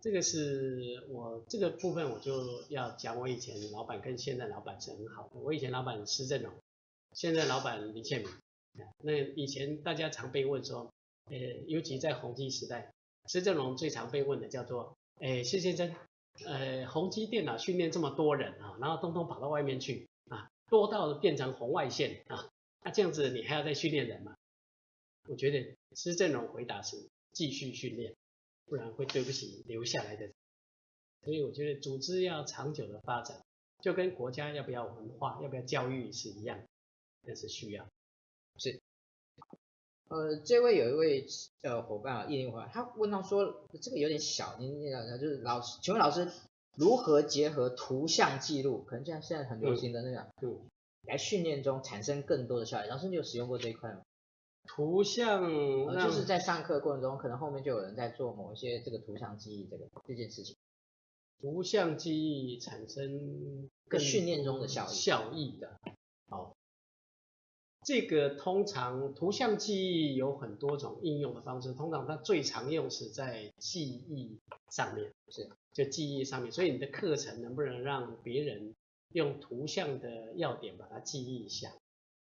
[0.00, 5.40] 这个是我这个部分我就要讲，我以前老板跟现在老板是很好的。
[5.40, 6.52] 我以前老板施正荣，
[7.12, 8.30] 现在老板李建民。
[9.02, 10.92] 那以前大家常被问说，
[11.24, 11.36] 呃，
[11.66, 12.92] 尤其在宏碁时代。
[13.28, 15.94] 施正荣最常被问的叫做，哎，施先生，
[16.44, 22.50] 呃，宏基电脑训练这么多人啊，然后通通跑到外面去啊，多到变成红外线啊，
[22.82, 24.34] 那这样子你还要再训练人吗？
[25.28, 28.14] 我觉得施正荣回答是继续训练，
[28.66, 30.28] 不然会对不起留下来的。
[31.24, 33.40] 所以我觉得组织要长久的发展，
[33.80, 36.60] 就跟国家要不要文化、要不要教育是一样，
[37.24, 37.86] 那是需要，
[38.58, 38.80] 是。
[40.12, 41.26] 呃，这位有一位
[41.62, 46.30] 呃伙伴啊，叶伙伴，他问到说，这个有点小，您您讲就是老师，请问老师
[46.76, 48.82] 如何结合图像记录？
[48.82, 50.60] 可能像现在很流行的那个，嗯，
[51.06, 52.88] 来训练中产生更多的效益。
[52.88, 54.02] 老师，你有使用过这一块吗？
[54.64, 60.54] 图像、呃、就是在上课过程中，可能后面就有人在做某一些这个图像记忆这个这件事情。
[61.40, 65.80] 图像记忆产生更训练中的效益效益的。
[66.28, 66.54] 好，
[67.84, 74.38] 这个通常图像记忆有很多种应用的方式，通常它最常用是在记忆
[74.70, 76.52] 上面，是就记忆上面。
[76.52, 78.74] 所以你的课程能不能让别人
[79.12, 81.72] 用图像的要点把它记忆一下？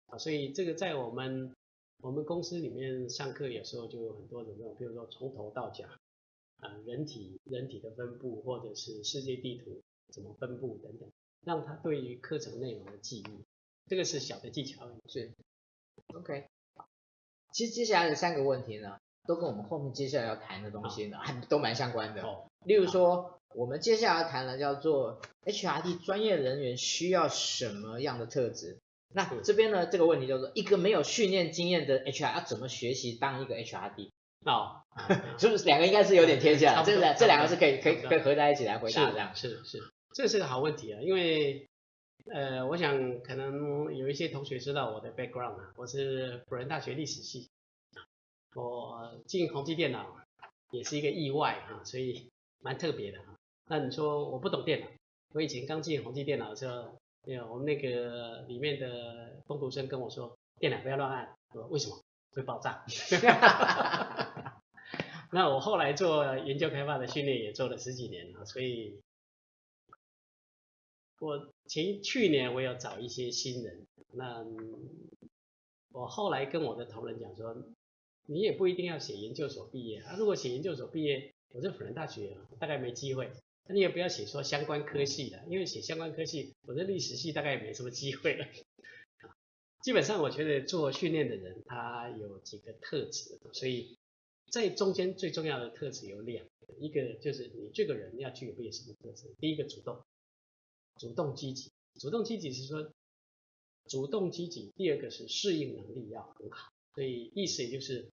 [0.07, 1.55] 啊，所以这个在我们
[2.03, 5.85] 我们公司里面上课有时候就有很多种这种，比如说从头到脚。
[6.61, 9.81] 啊，人体人体的分布，或者是世界地图
[10.13, 11.09] 怎么分布等等，
[11.45, 13.45] 让他对于课程内容的记忆，
[13.87, 14.91] 这个是小的技巧。
[15.07, 15.31] 是
[16.15, 16.47] ，OK。
[17.53, 22.23] 其实接下来的三个问题呢，都跟我们后面接下来要谈的东西呢，还都蛮相关的。
[22.23, 28.79] 哦，例如说，我们接下来要谈的叫做 HRD 专业人员需要什么样的特质？
[29.15, 34.11] 那这边呢，这个问题叫做一个没有训练经验的 HR 要怎么学习当一个 HRD？
[34.45, 34.83] 哦，
[35.41, 36.67] 是不是两个应该是有点贴切？
[36.85, 39.35] 这这两个是可以可以可以合在一起来回答这样。
[39.35, 39.79] 是是，
[40.15, 41.67] 这是个好问题啊，因为
[42.33, 47.49] 呃，我想可能有一些同学知道我的 background 啊，我是辅仁大学历史系，
[48.55, 50.17] 我进宏基电脑
[50.71, 53.37] 也是一个意外啊，所以蛮特别的啊。
[53.67, 54.87] 那你说我不懂电脑，
[55.35, 56.99] 我以前刚进宏基电脑的时候，
[57.51, 61.99] 我们那个里面的工读生跟我说，电脑不要乱按，我说为什么？
[62.33, 62.85] 会爆炸。
[65.33, 69.01] 那我后来做研究开发的训练也做了十几年啊，所以，
[71.21, 74.45] 我前去年我有找一些新人，那
[75.91, 77.57] 我后来跟我的同仁讲说，
[78.27, 83.33] 你也不一定要写研究所毕业啊，如果写研究所毕业，我是辅仁大学，大概没机会，
[83.67, 88.47] 那你也不要写说相关科系的，因为写相关科系，我的历史系大概也没什么机会了。
[89.83, 93.97] 基本上我觉得做训练的人他有几个特质，所以
[94.51, 99.35] 在中间最重要的特质有两个，一个就是你这个人要具备什么特质？
[99.41, 100.05] 第一个主动，
[100.99, 101.71] 主动积极，
[102.01, 102.93] 主动积极是说
[103.87, 104.73] 主动积极。
[104.77, 108.11] 第二个是适应能力要很好，所以意思也就是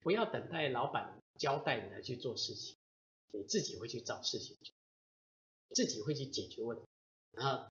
[0.00, 2.76] 不要等待老板交代你来去做事情，
[3.32, 4.74] 你自己会去找事情做，
[5.74, 6.84] 自己会去解决问题，
[7.32, 7.68] 然后。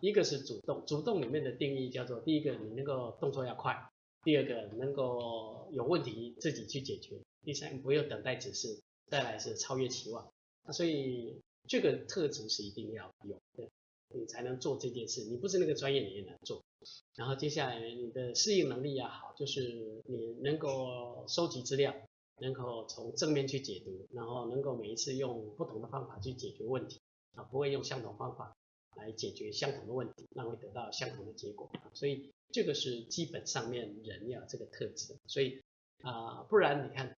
[0.00, 3.74] 一个是主动，主动里面的定义叫做：第一个，你能够动作要快；
[4.22, 10.32] 第二个，能够有问题自己去解决；第三，不用等待指示；再来是超越期望。
[10.62, 13.68] 那所以这个特质是一定要有的，
[14.14, 15.24] 你才能做这件事。
[15.24, 16.62] 你不是那个专业，你也难做。
[17.14, 21.94] 然后接下来你的适应能力要好，就是你能够收集资料，
[22.40, 27.00] 能够从正面去解读，然后能够每一次用不同的方法去解决问题，
[27.34, 28.54] 啊，不会用相同方法。
[28.96, 31.70] 来解决相同的问题，那会得到相同的结果。
[31.94, 35.14] 所以这个是基本上面人要这个特质。
[35.26, 35.62] 所以
[36.00, 37.16] 啊、不然你看，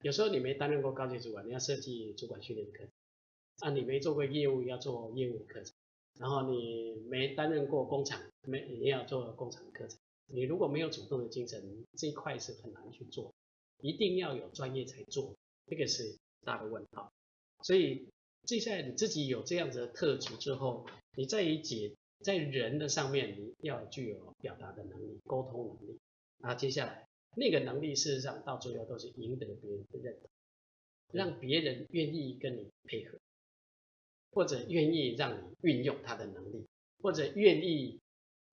[0.00, 2.88] 有时候你没担任过高级主管，你要设计主管训练课程；
[3.58, 5.74] 啊，你没做过业务，要做业务的课程；
[6.18, 9.98] 然后你没担任过工厂，没你要做工厂的课程。
[10.26, 13.32] 你如果没有主动的精神，这一块是很难去做。
[13.80, 15.34] 一定要有专业才做，
[15.66, 17.12] 这个是大的问号。
[17.62, 18.08] 所以。
[18.46, 20.86] 接下来你自己有这样子的特质之后，
[21.16, 25.98] 你在于解在人的上面，你要具有表达的能力、沟通能力。
[26.38, 30.30] 然后接下来那个能力，事实上到最后都是赢得别人的认同，
[31.10, 33.18] 让别人愿意跟你配合，
[34.36, 36.64] 或者愿意让你运用他的能力，
[37.02, 37.98] 或者愿意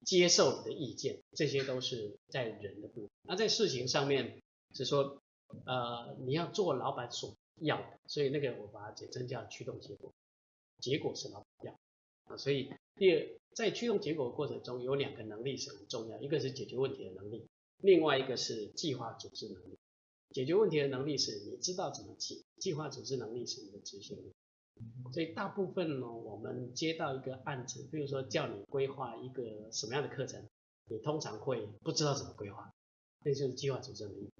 [0.03, 3.09] 接受你的意见，这些都是在人的部分。
[3.23, 4.41] 那在事情上面
[4.73, 5.21] 是说，
[5.65, 7.35] 呃，你要做老板所。
[7.61, 10.11] 要的，所以那个我把它简称叫驱动结果，
[10.79, 11.79] 结果是老板要
[12.23, 17.45] 啊，所以第二，在驱动结果过程中有两个能力是很重要，一个是解决问题的能力，
[17.77, 19.77] 另外一个是计划组织能力。
[20.31, 24.33] 解决问题的能力是你知道怎么解，计划组织能力是你的执行力。
[25.11, 30.43] 所以大部分呢，我们接到一个案子，比如说叫你规划一个什么样的课程，
[30.87, 32.73] 你通常会不知道怎么规划，
[33.23, 34.31] 那就是计划组织能力。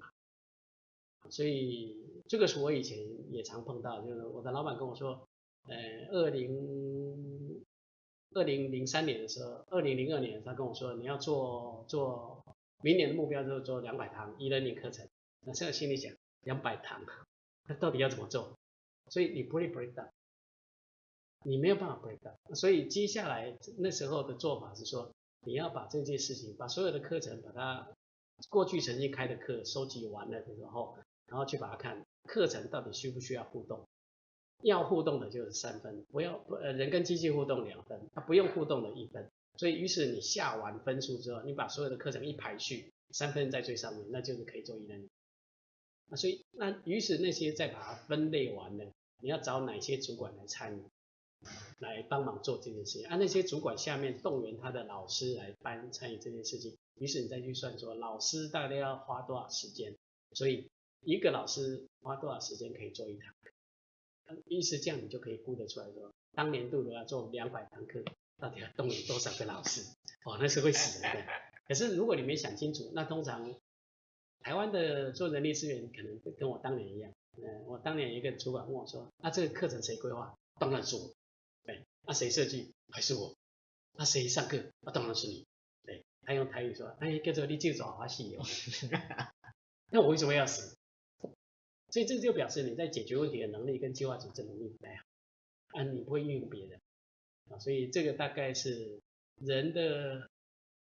[1.29, 1.95] 所以
[2.27, 2.97] 这个是我以前
[3.31, 5.27] 也常碰到，就是我的老板跟我说，
[5.67, 5.75] 呃，
[6.11, 7.63] 二零
[8.33, 12.43] 二零零三年的时候，二零零二年他跟我说，你要做做
[12.81, 15.07] 明年的目标就是做两百堂 e-learning 课程。
[15.45, 17.01] 那现在心里想，两百堂，
[17.69, 18.57] 那到底要怎么做？
[19.09, 20.09] 所以你不会 break down，
[21.45, 22.55] 你没有办法 break down。
[22.55, 25.11] 所以接下来那时候的做法是说，
[25.45, 27.87] 你要把这件事情，把所有的课程，把它
[28.49, 30.97] 过去曾经开的课收集完了的时候。
[31.25, 33.87] 然后去把它看课程到底需不需要互动，
[34.61, 45.07] 要互动的就是三分，不要呃人跟机器互动两分，它不用互动的一分，所以于是你下完分数之后，你把所有的课程一排序，三分在最上面，那就是可以做 e-learning。
[46.09, 48.85] 那所以那于是那些再把它分类完了，
[49.21, 50.83] 你要找哪些主管来参与，
[51.79, 53.07] 来帮忙做这件事情？
[53.07, 56.77] 啊，那些主管下面动员他的老师来帮参与这件事情。
[56.95, 59.95] 于是你再去算说，老师大概要花多少时间？
[60.33, 60.69] 所以
[61.01, 64.35] 一个老师花多少时间可以做一堂课？
[64.45, 68.03] 于是这样你就可以估得出来说，当年度如果要做两百堂课，
[68.37, 69.81] 到底要动员多少个老师？
[70.25, 71.25] 哦，那是会死人的。
[71.67, 73.53] 可是如果你没想清楚，那通常
[74.39, 77.11] 台湾的做人力资源可能跟我当年一样。
[77.37, 80.35] 嗯，我当年一个主管问我说，那这个课程谁规划？
[80.59, 81.11] 当然是我。
[82.05, 82.71] 那谁设计？
[82.91, 83.35] 还是我。
[83.95, 84.63] 那谁上课？
[84.81, 85.45] 那当然是你。
[85.85, 88.43] 对他用台语说：“哎，叫做你就做好戏哦。
[89.91, 90.75] ”那我为什么要死？
[91.89, 95.03] 所以这就表示你在解决问题的能力跟计划组织能力不太好，
[95.73, 96.81] 啊，你不会运用别人
[97.49, 97.59] 啊。
[97.59, 98.99] 所以这个大概是
[99.39, 100.29] 人的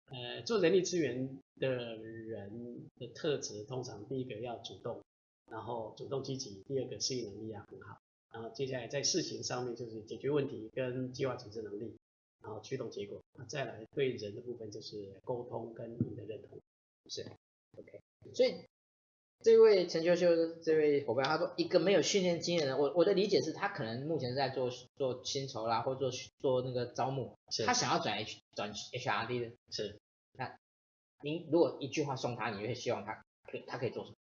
[0.08, 5.02] 呃做人力资源的人的特质，通常第一个要主动，
[5.50, 7.99] 然后主动积极；第二个适应能力要很好，
[8.34, 11.98] 然后接下来在事情上面就是解决问题跟计划组织能力。
[12.42, 16.58] 然后驱动结果，再来对人的部分就是沟通跟你的认同，
[17.10, 17.22] 是
[17.78, 18.00] ，OK。
[18.34, 18.64] 所以
[19.42, 20.28] 这位陈秋秋
[20.64, 26.10] 这位伙伴他说，一个没有训练经验的人，我我的理解是他可能目前是在做做薪酬啦，或做
[26.40, 30.00] 做那个招募，是他想要转 H 转 HRD 的，是。
[30.38, 30.58] 那
[31.22, 33.22] 您如果一句话送他，你会希望他
[33.52, 34.16] 可以他可以做什么？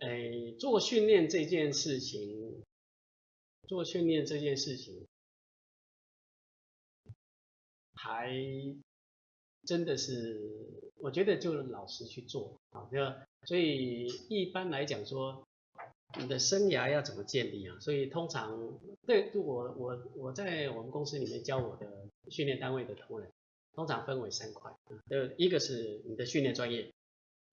[0.00, 2.62] 哎，做训练这件事情，
[3.66, 5.06] 做训练这件事情。
[7.94, 8.30] 还
[9.64, 13.00] 真的是，我觉得就老实去做啊，对？
[13.44, 15.44] 所以一般来讲说，
[16.20, 17.76] 你的生涯要怎么建立啊？
[17.80, 23.32] 所以通常对我我我在我们公司里面教我的训练单位的同仁，
[23.74, 24.72] 通常分为三块，
[25.08, 26.92] 呃，一个是你的训练专业，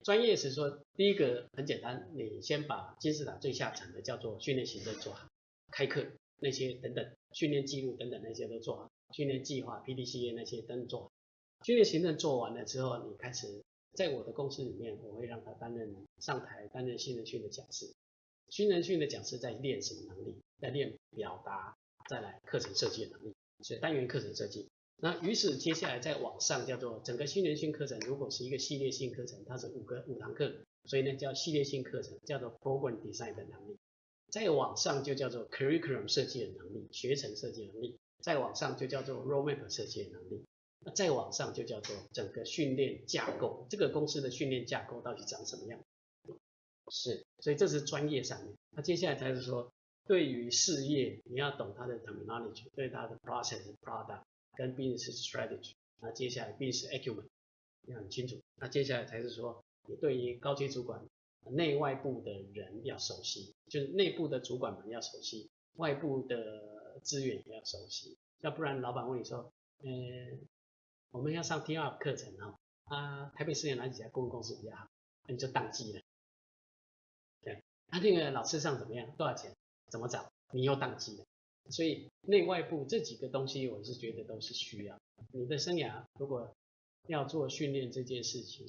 [0.02, 5.30] 专业是说第一个很简单，你先把金字塔最下层的叫做训练行政做好，
[5.72, 6.06] 开课
[6.40, 8.92] 那些等等，训练记录等等那些都做好。
[9.14, 11.12] 训练计划、PDCA 那些都做好，
[11.66, 13.62] 训练行政做完了之后，你开始
[13.94, 17.94] 在我的公司里面，我会让他担任上台担任新人训的讲师。
[18.50, 20.36] 新人训的讲师在练什么能力？
[20.60, 21.76] 在练表达，
[22.10, 23.34] 再来课程设计的能力，
[23.64, 24.68] 所以单元课程设计。
[24.98, 30.54] 那于是接下来再往上叫做整个新人训课程，如果是一个系列性课程，它是五个五堂课，
[30.86, 33.78] 所以呢叫系列性课程，叫做 Program Design 的能力。
[34.30, 37.98] 再往上就叫做 Curriculum 设计的能力，学程设计能力。
[38.20, 40.46] 再往上就叫做 roadmap 设计的能力，
[40.80, 45.84] 那再往上就叫做整个训练架构，这个公司的训练架构到底长什么样？
[46.90, 48.56] 是，所以这是专业上面。
[48.72, 49.74] 那接下来才是说，
[50.06, 54.24] 对于事业，你要懂它的 terminology，对它的 process、product
[54.56, 55.74] 跟 business strategy。
[56.00, 57.28] 那接下来 business acumen
[57.88, 58.40] 要很清楚。
[58.56, 61.06] 那接下来才是说，你对于高级主管、
[61.52, 66.72] 内外部的人要熟悉，就是内部的主管们要熟悉，外部的。
[67.02, 69.52] 资源也要熟悉，要不然老板问你说，
[69.82, 70.48] 嗯，
[71.10, 74.88] 我们要上 Team Up 课程哈，啊，台北市有哪几家公共公司比较好？
[75.26, 76.02] 那你就当机了。
[77.42, 79.12] 对，那、啊、那个老师上怎么样？
[79.18, 79.56] 多少钱？
[79.90, 80.32] 怎么找？
[80.52, 81.26] 你又当机了。
[81.70, 84.98] 所以内外部这几个东西，我是觉得都是需要。
[85.32, 86.54] 你的生涯如果
[87.08, 88.66] 要做训练这件事情，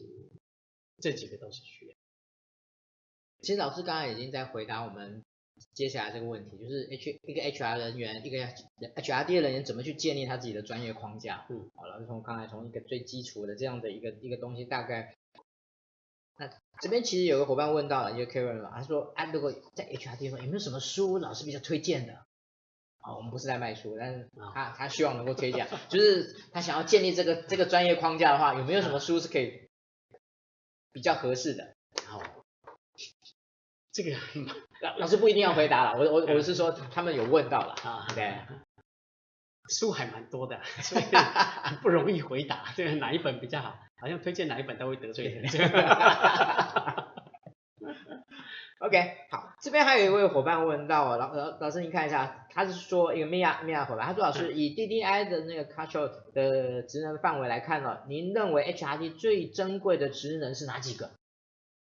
[0.99, 1.95] 这几个都是需要。
[3.41, 5.23] 其实老师刚才已经在回答我们。
[5.73, 8.39] 接下来这个问题就是 H 一个 HR 人员，一个
[8.97, 11.47] HRD 的人员怎么去建立他自己的专业框架？
[11.49, 15.15] 嗯，好了，从刚才从一个最基础的这样的一个一个东西，大概
[16.37, 16.51] 那
[16.83, 22.27] 这边其实有个伙伴问到了，一个 Karen 了，他说，哎，如果在 HRD 上有没有什么书老师比较推荐的？
[23.05, 29.69] 啊，我们不是在卖书，但是他他希望能够推荐，就是他想要建立这个这个专业框架的话，有没有什么书是可以
[30.93, 31.75] 比较合适的？
[32.05, 32.23] 然后
[33.93, 34.17] 这个。
[34.81, 38.39] 老老师不一定要回答了，我我我是说他们有问到了啊，对，
[39.71, 41.05] 书还蛮多的， 所以
[41.81, 43.79] 不容易回答，这个哪一本比较好？
[43.99, 45.45] 好像推荐哪一本都会得罪人。
[48.85, 61.13] OK，好，这边还有一位伙伴问到，老老老师您看一下，他是说一个 Mia Mia 伙伴，他说老师以 DDI 的那个 culture 的职能范围来看呢，您认为 HRD 最珍贵的职能是哪几个？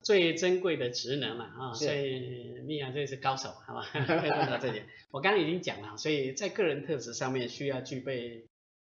[0.03, 3.87] 最珍贵的职能嘛，啊，所以米娅这是高手，好吧？
[3.95, 4.81] 问到这里，
[5.11, 8.47] 我刚刚已经讲了，所以在个人特质上面需要具备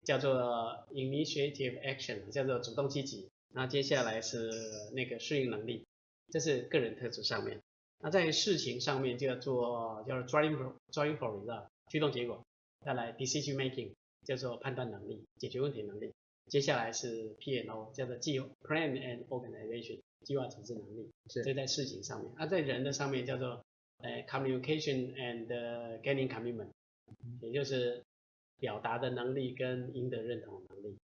[0.03, 3.27] 叫做 initiative action，叫做主动积极。
[3.55, 4.51] 那接下来是
[4.93, 5.87] 那个适应能力，
[6.29, 7.59] 这是个人特质上面。
[7.99, 12.43] 那在事情上面就要做叫做 driving for driving for result，驱动结果。
[12.85, 13.91] 再来 decision making，
[14.23, 16.13] 叫做判断能力、解决问题能力。
[16.45, 21.09] 接下来是 P N O，叫做计 Plan and Organization，计划组织能力。
[21.29, 21.43] 是。
[21.43, 23.65] 这在事情上面，那，在人的上面叫做
[23.97, 25.47] 呃 Communication and
[26.01, 26.69] Gaining Commitment，
[27.41, 28.03] 也就是
[28.59, 30.95] 表达的能力跟赢得认同能力。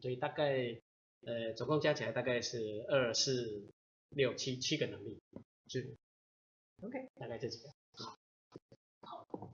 [0.00, 0.76] 所以大概
[1.24, 3.62] 呃总共加起来大概是二四
[4.10, 5.16] 六七七个能力。
[5.68, 5.94] 是。
[6.82, 7.68] OK，大概这几个。
[7.92, 8.18] 好。
[9.02, 9.52] 好。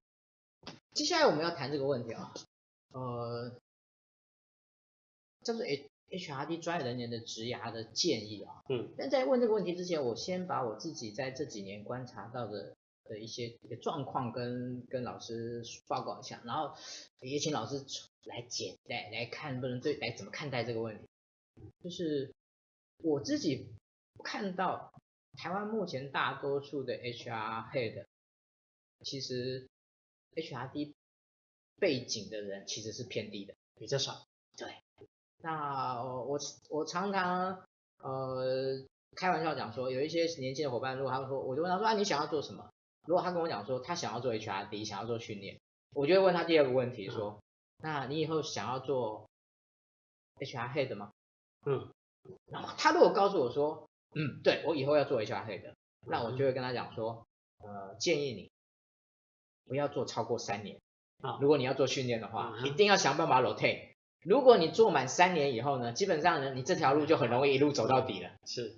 [0.95, 2.33] 接下来我们要谈这个问题啊，
[2.93, 3.61] 呃。
[5.45, 12.75] 叫做 H HRD 专业人员的职涯的建议啊，嗯，但在问这个问题之前，我先把我自己在这几年观察到的
[13.05, 16.75] 的一些一个状况跟跟老师报告一下，然后
[17.21, 17.77] 也请老师
[18.25, 21.07] 来解来来看，不能对来怎么看待这个问题。
[21.81, 22.35] 就是
[23.05, 23.69] 我自己
[24.25, 24.93] 看到
[25.37, 28.07] 台湾目前大多数的 HR Head，
[29.01, 29.69] 其实
[30.35, 30.93] HRD
[31.79, 34.27] 背景的人其实是偏低的，比较少，
[34.57, 34.75] 对。
[35.43, 36.39] 那我
[36.71, 37.63] 我常常
[37.99, 38.83] 呃
[39.15, 42.71] 开玩笑讲说，有一些年轻的伙伴，如果他们说，我就问他说啊，你想要做什么？
[43.07, 45.61] 如果他跟我讲说他想要做 HRD，想要做训练，
[45.95, 47.41] 我就会问他第二个问题说，
[47.79, 49.29] 那你以后想要做
[50.41, 51.13] HR Head 吗？
[51.67, 51.93] 嗯，
[52.47, 55.75] 然后他如果告诉我说，嗯，对，我以后要做 HR Head，
[56.07, 57.27] 那我就会跟他讲说，
[57.59, 58.51] 呃，建议你
[59.67, 60.79] 不要做超过三年
[61.23, 63.95] 啊，如果你要做训练的话，一定要想办法 rotate。
[64.23, 68.31] 如果你做满三年以后呢，基本上呢，你这条路就很容易一路走到底了。
[68.45, 68.77] 是。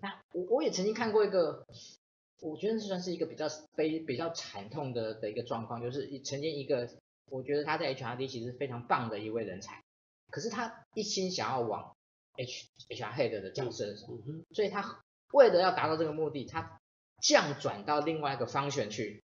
[0.00, 1.66] 那我我也曾经看过一个，
[2.40, 6.88] 我觉得算是一个比较悲比较惨痛的的一个状况，就是曾经一个，
[7.30, 9.82] 我觉得他在 HRD 其实非常棒的一位人才，
[10.30, 11.96] 可是他一心想要往
[12.38, 16.80] H HR Head 的角色上，嗯，所以他为了要达到这个目的，他
[17.20, 19.22] 降转到另外一个 function 去。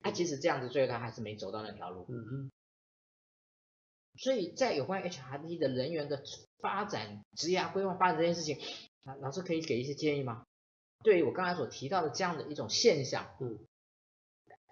[0.00, 2.04] 他其实这样子，最后他还是没走到那条路。
[2.08, 2.50] 嗯哼。
[4.16, 6.22] 所以在有关 HRD 的人员的
[6.58, 8.58] 发展、职业规划发展这件事情，
[9.04, 10.44] 啊，老师可以给一些建议吗？
[11.04, 13.60] 对于我刚才所提到的这样的一种现象，嗯，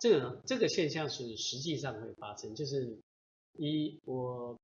[0.01, 3.01] 这个这个现象是实际上会发生，就是
[3.53, 4.59] 一我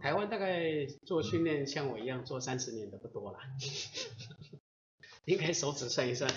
[0.00, 3.38] 台湾大概做训练像我一样做三十年的不多了，
[5.26, 6.30] 应该手指算一算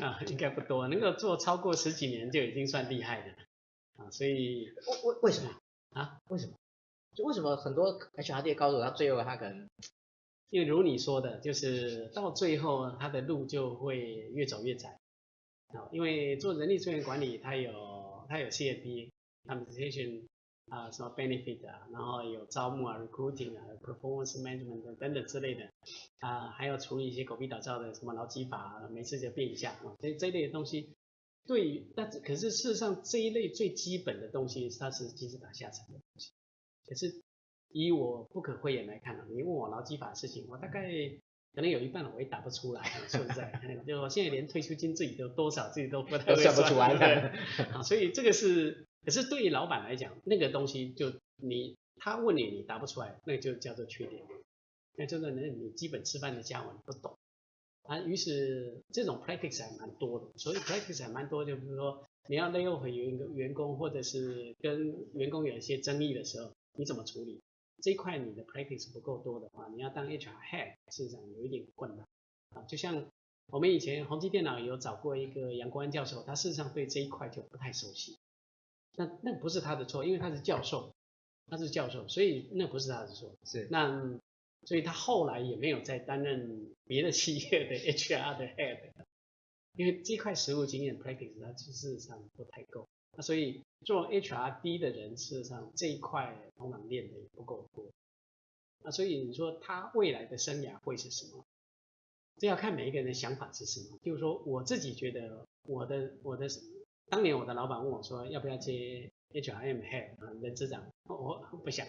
[0.00, 3.34] 啊，应该不多，能够做超过十几年就已经算厉害的
[4.04, 5.50] 啊，所以为为为什么
[5.90, 6.18] 啊？
[6.28, 6.54] 为什么？
[7.16, 9.68] 就为什么很多 HRD 高手，他最后他可能，
[10.50, 13.98] 因为如你说的，就是到最后他的路就会
[14.32, 14.96] 越走越窄
[15.68, 15.88] 啊。
[15.90, 19.10] 因为做人力资源管理，他有他有 CFP、
[19.44, 20.26] compensation
[20.70, 25.68] 啊，什么 benefit 啊，然后有招募啊、recruiting 啊、performance management 等等之类的
[26.20, 30.94] 啊，还有处理一些狗屁倒灶的什么劳基法啊，每次就变一下啊，这这一类的东西，
[31.46, 36.30] 对，但可是事实上这一类最基本的东西，它是金字塔下层的东西。
[36.86, 37.20] 可是
[37.72, 40.82] 以我不可讳言来看啊，你问我劳基法的事情，我大概
[41.52, 42.82] 可能有一半我也答不出来。
[43.08, 47.32] 说实在， 就我现在连退休金自己都多少自己都不太会算不出来的。
[47.74, 54.22] 啊，所以这个是，可是对于老板来讲，那个东西就你他问你你答不出来，那个就叫做缺点。
[54.96, 57.16] 那真的，那你基本吃饭的家伙你不懂
[57.84, 58.00] 啊。
[58.00, 66.52] 于是这种 practice 还蛮多的，所以 practice 还蛮多，就比如说你要 lay off 员员工，或者是跟员工有一些争议的时候。
[66.78, 67.42] 你怎么处理
[67.82, 68.16] 这一块？
[68.16, 72.06] 你的 practice 不够多的话，你要当 HR head，事实上有一点困难
[72.54, 72.62] 啊。
[72.62, 73.10] 就像
[73.48, 78.16] 我们以前宏基电脑有找过一个杨国安教授，他事实上对这一块就不太熟悉。
[78.96, 80.92] 那那不是他的错，因为他是教授，
[81.48, 83.34] 他是教授，所以那不是他的错。
[83.44, 83.68] 是。
[83.70, 84.18] 那
[84.66, 88.90] 所以他后来也没有再担任别的企业的 HR 的 head，
[89.76, 92.86] 因为这块实务经验 practice 他事实上不太够。
[93.16, 97.86] 那所以做 HRD 的人，事实上这一块通常练的也不够多。
[98.82, 101.44] 那所以你说他未来的生涯会是什么？
[102.38, 103.98] 这要看每一个人的想法是什么。
[104.02, 106.48] 就是说我自己觉得，我的我的
[107.10, 111.86] 当年我的老板问我说要不要接 HRM Head 啊，人资长，我不想，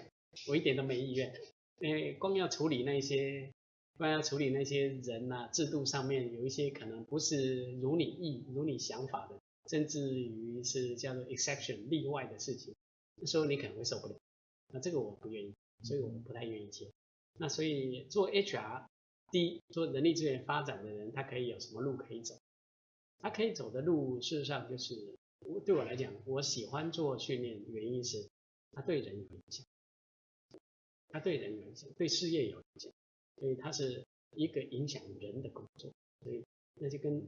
[0.50, 1.32] 我一点都没意愿，
[1.80, 3.52] 因为光要处理那些，
[3.98, 9.40] 光要处理那些人呐、制度上面有一些可能不是如你意、如你想法的。
[9.70, 12.74] 甚至于是叫做 exception 例外的事情，
[13.16, 14.16] 那时候你可能会受不了，
[14.74, 15.54] 那这个我不愿意，
[15.84, 16.90] 所以我们不太愿意接。
[17.38, 18.86] 那所以做 HR，
[19.32, 22.36] 第一做人力资源发展的人，他可以有什么路可以走？
[23.22, 28.28] 他可以走的路，事实上就是我对我来讲，我喜欢做训练，原因是
[28.72, 29.66] 他对人有影响，
[31.10, 32.92] 他对人有影响，对事业有影响，
[33.38, 34.06] 所以他是
[34.36, 35.92] 一个影响人的工作，
[36.24, 36.44] 所以
[36.76, 37.26] 那就跟。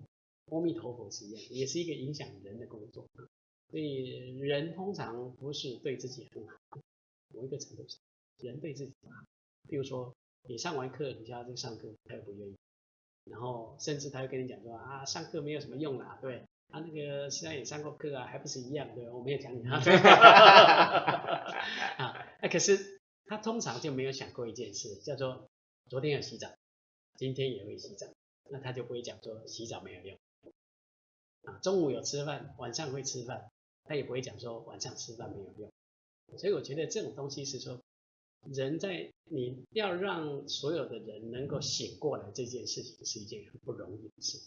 [0.51, 3.07] 阿弥陀佛是一样，也是一个影响人的工作。
[3.69, 6.57] 所以人通常不是对自己很好，
[7.33, 7.97] 某一个程度上，
[8.39, 9.25] 人对自己很好。
[9.69, 10.13] 比如说，
[10.49, 12.57] 你上完课，你叫他去上课，他又不愿意，
[13.25, 19.79] 然后甚至他会跟你讲说啊，上课没有什么用啦，对，他、那个虽然也上过课啊，还不是一样，对，我没有讲你啊，
[21.97, 22.13] 啊，
[22.51, 25.49] 可是他通常就没有想过一件事，叫做
[25.89, 26.49] 昨天有洗澡，
[27.15, 28.07] 今天也会洗澡，
[28.49, 30.17] 那他就不会讲说洗澡没有用。
[31.45, 33.49] 啊，中午有吃饭，晚上会吃饭，
[33.85, 35.71] 他也不会讲说晚上吃饭没有用。
[36.37, 37.79] 所以我觉得这种东西是说，
[38.51, 44.39] 人在你要让所有的人能够醒过来这件事情是一件很不容易的事。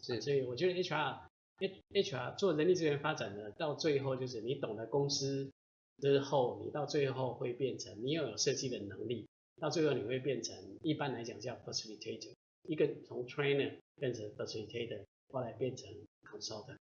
[0.00, 5.50] 是，所以我觉得 HR，HR 做人力资源发展呢，到最后就是你懂得公司
[5.98, 9.26] 之后，你到最后会变成你要有设计的能力，
[9.60, 12.32] 到最后你会变成一般来讲叫 facilitator，
[12.68, 15.88] 一个从 trainer 变成 facilitator，后来变成。
[16.32, 16.78] consultant，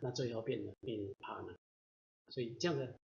[0.00, 1.56] 那最后变成变成 partner，
[2.28, 2.94] 所以这样的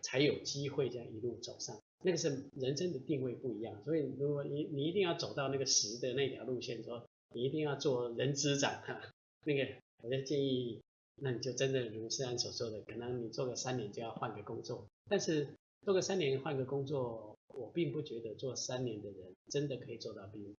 [0.00, 1.80] 才有机会这样一路走上。
[2.02, 9.00] 那个是人生的定位不一样，所以如果你你一定要走到那个十的那条路线，说你一定要做人资长哈，
[9.44, 9.66] 那个
[10.02, 10.82] 我就建议，
[11.16, 14.86] 那你就真的如思安所说的，可能你做个三年就要换个工作。
[15.08, 15.48] 但是
[15.84, 20.54] 做个三年换个工作，我并不觉得做三年的人真的可以做到 BU。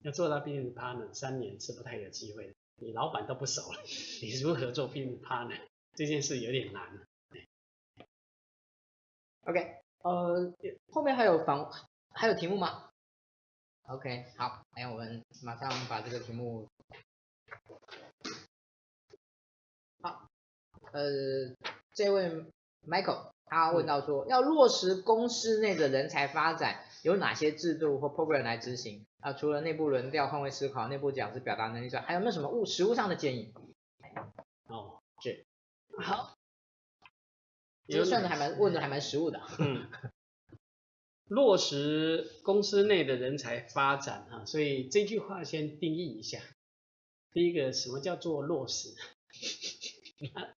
[0.00, 3.78] 要做到 business partner 三年是不太有机会的，你老板都不熟了，
[4.20, 5.60] 你如何做 business partner
[5.94, 7.06] 这件事有点难。
[9.44, 10.52] OK，呃，
[10.92, 11.70] 后面还有房
[12.10, 12.90] 还有题目吗
[13.88, 16.68] ？OK，好，那我们马上把这个题目。
[20.00, 20.28] 好，
[20.92, 21.02] 呃，
[21.92, 22.44] 这位
[22.86, 29.04] Michael 他问到说，要落实公司内的人才发展，有哪些制度或 program 来执行？
[29.20, 33.52] 啊，除了内部轮调、换位思考、内部讲师表达能力之外，还有没有什么务实务上的建议？
[34.68, 35.44] 哦，是，
[35.98, 36.36] 好，
[37.88, 39.40] 这个算的还蛮问的还蛮实务的。
[39.58, 39.88] 嗯，
[41.28, 46.40] 落实公司内的人才发展啊，所以这句话先定义一下。
[47.32, 48.94] 第一个，什么叫做落实？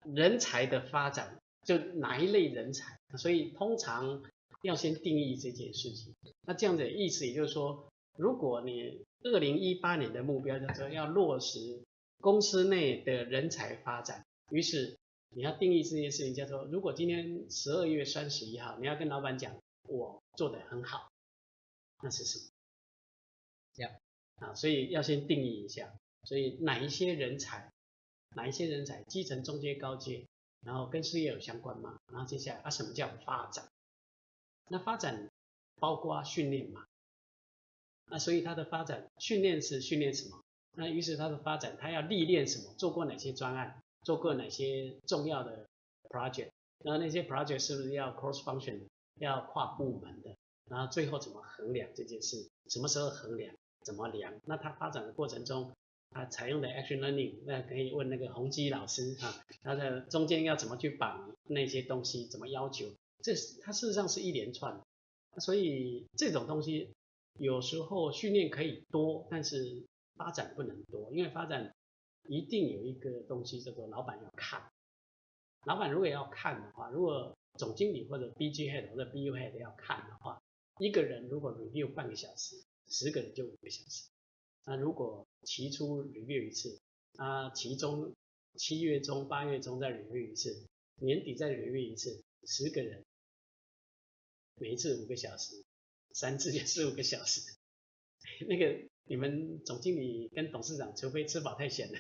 [0.04, 3.00] 人才的发展就哪一类人才？
[3.18, 4.24] 所以通常
[4.62, 6.16] 要先定义这件事情。
[6.46, 7.88] 那这样的意思也就是说。
[8.16, 11.82] 如果你二零一八年的目标叫做要落实
[12.22, 15.00] 公司内的人才发展，于是
[15.36, 19.56] 你要定义这件事情叫做，如果今天十二月三十一号你要跟老板讲
[19.88, 21.12] 我做得很好，
[22.02, 22.46] 那是什么？
[23.74, 23.92] 这样
[24.36, 27.72] 啊，所以要先定义一下，所以哪一些人才，
[28.36, 30.28] 哪一些人才，基层、中阶、高阶，
[30.62, 32.00] 然后跟事业有相关吗？
[32.12, 33.68] 然后接下来啊，什么叫发展？
[34.70, 35.30] 那发展
[35.80, 36.86] 包括训练嘛？
[38.06, 40.42] 那所以他的发展训练是训练什么？
[40.76, 42.74] 那于是他的发展，他要历练什么？
[42.76, 43.83] 做过哪些专案？
[44.04, 45.68] 做过哪些重要的
[46.10, 46.50] project？
[46.80, 48.82] 那那些 project 是不是要 cross function，
[49.20, 50.36] 要跨部门的？
[50.70, 52.50] 然后最后怎么衡量这件事？
[52.70, 53.54] 什么时候衡量？
[53.84, 54.34] 怎么量？
[54.46, 55.72] 那他发展的过程中，
[56.12, 62.28] 他采用的 action learning，那可以问那个宏基老师哈，他的中间要怎么去绑那些东西？
[62.28, 62.88] 怎么要求？
[63.22, 64.82] 这是它事实上是一连串，
[65.38, 66.90] 所以这种东西。
[67.40, 69.84] 有时候训练可以多，但是
[70.16, 71.74] 发展不能多，因为发展
[72.28, 74.72] 一定有一个东西叫做老板要看。
[75.66, 80.42] 老板如果要看的话，如果总经理或者 BG head 或者 BU head 要看的话，
[80.80, 84.10] 一个人如果 review 半个小时，十个人就五个小时。
[84.66, 86.80] 那如果期初 review 一次，
[87.18, 88.14] 啊，其中
[88.56, 93.04] 七月中八月中再 review 一次，年底再 review 一次，十个人，
[94.56, 95.64] 每一次五个小时。
[96.16, 97.42] 三次就四五个小时，
[98.48, 102.00] 那个你们总经理跟董事长，除非吃饱太闲了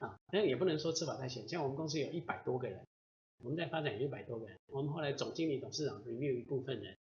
[0.00, 1.48] 啊，但也不能说吃饱太闲。
[1.48, 2.84] 像我们公司有一百多个人，
[3.42, 6.96] 我们在发展有一百多个人，我们后来总经理、董事长 review 一部分人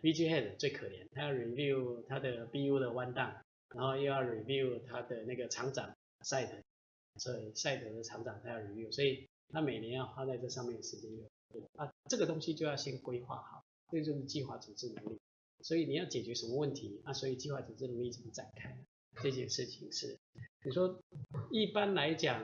[0.00, 3.34] ，BG head 最可怜，他要 review 他的 BU 的 one down，
[3.74, 5.94] 然后又要 review 他的那个厂长
[6.24, 6.62] site，
[7.16, 11.26] 所以 site 的厂长他要 review，所以他每年要花在这上面的时间有
[11.76, 15.18] 啊，这个东西就要先规划好，这就是计划组织能力。
[15.60, 17.12] 所以你要解决什么问题啊？
[17.12, 18.78] 所以计划组织能力怎么展开？
[19.22, 20.18] 这件事情是，
[20.64, 21.00] 你说
[21.50, 22.42] 一般来讲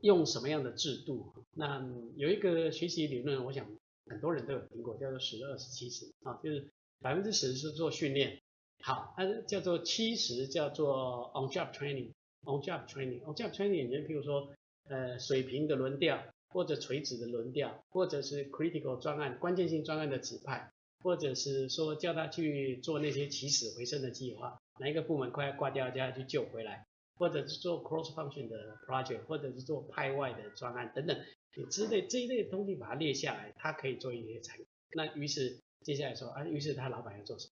[0.00, 1.32] 用什么样的制度？
[1.52, 1.84] 那
[2.16, 3.70] 有一个学习理论，我想
[4.06, 6.68] 很多人都有听过，叫做十二十七十啊，就是
[7.00, 8.40] 百分之十是做训练，
[8.80, 14.52] 好，它叫做七十叫做 on job training，on job training，on job training，你譬如说
[14.84, 20.72] 呃水平的轮调，或者垂直的轮调，或者是 critical 专案关键性专案的指派。
[21.04, 26.86] 或者是说叫他去做那些起死回生的计划，哪一个部门快要挂掉，就要去救回来。
[27.14, 31.16] 或者是做 cross function 的 project，或者是做派外的专案等等，
[31.54, 34.64] 你之类这一类的东西把它列下来，它可以做一些参考。
[34.94, 37.52] 那于是接下来说啊，于是他老板要做什么？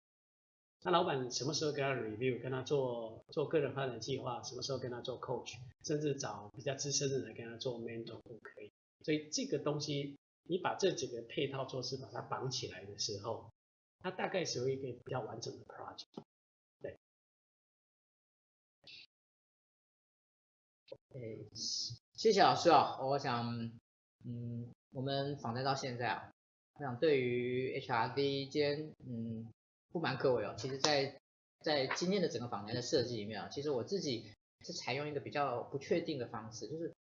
[0.86, 4.42] 那老板什么时候跟他 review，跟他做做个人发展计划？
[4.42, 5.54] 什么时候跟他做 coach？
[5.84, 8.72] 甚至找比较资深的人跟他做 mentor 都可以。
[9.04, 10.18] 所以这个东西，
[10.48, 13.52] 你把这几个配套措施把它绑起来的时候，
[14.02, 16.24] 它大概是有一个比较完整的 project。
[21.14, 21.46] 诶，
[22.14, 23.72] 谢谢老师啊，我想，
[24.26, 26.32] 嗯，我们访谈到现在啊，
[26.76, 29.48] 我想对于 HRD 间，嗯。
[29.92, 31.20] 不瞒各位哦，其实在，
[31.62, 34.32] 在今天的整个访谈的设计里面啊，其实我自己
[34.62, 36.94] 是采用一个比较不确定的方式，就是，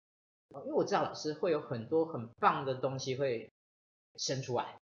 [0.51, 3.51] 因为我知道老师会有很多很棒的东西会
[4.15, 4.79] 生出来，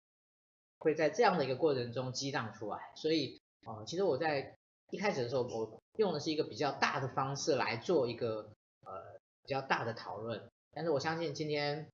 [0.80, 4.54] 会在这样的一个过程中激荡出来，所以，呃，其实我在
[4.90, 8.50] 一开始的时候，我用的是一个比较大的方式来做一个
[9.44, 11.88] 比较大的讨论，但是我相信今天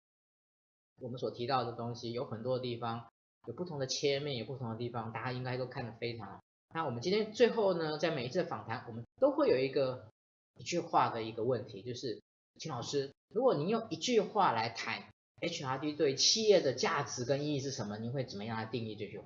[1.01, 3.07] 我们所提到的东西有很多的地方。
[3.47, 6.45] 有不同的切面，有不同的地方，大家应该都看得非常好。
[6.75, 10.11] 那我们今天最后呢，在每一次访谈，我们都会有一个
[10.59, 12.21] 一句话的一个问题，就是
[12.59, 15.03] 秦老师，如果您用一句话来谈
[15.41, 19.25] HRD 对企业的价值跟意义是什么，您会怎么样来定义这句话？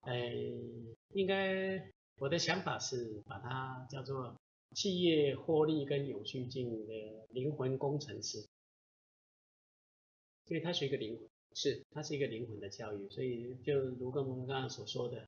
[0.00, 0.14] 呃，
[1.14, 4.34] 应该我的想法是把它叫做
[4.74, 8.46] 企业获利跟永续经营的灵魂工程师，
[10.46, 11.28] 所以它是一个灵魂。
[11.54, 15.26] 是，它是一个灵魂的教育，所以就如跟我们刚刚所说的，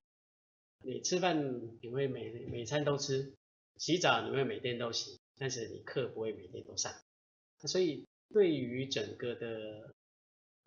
[0.85, 3.35] 你吃饭你会每每餐都吃，
[3.79, 6.95] 洗澡你会每天都洗，但是你课不会每天都上。
[7.67, 9.93] 所以对于整个的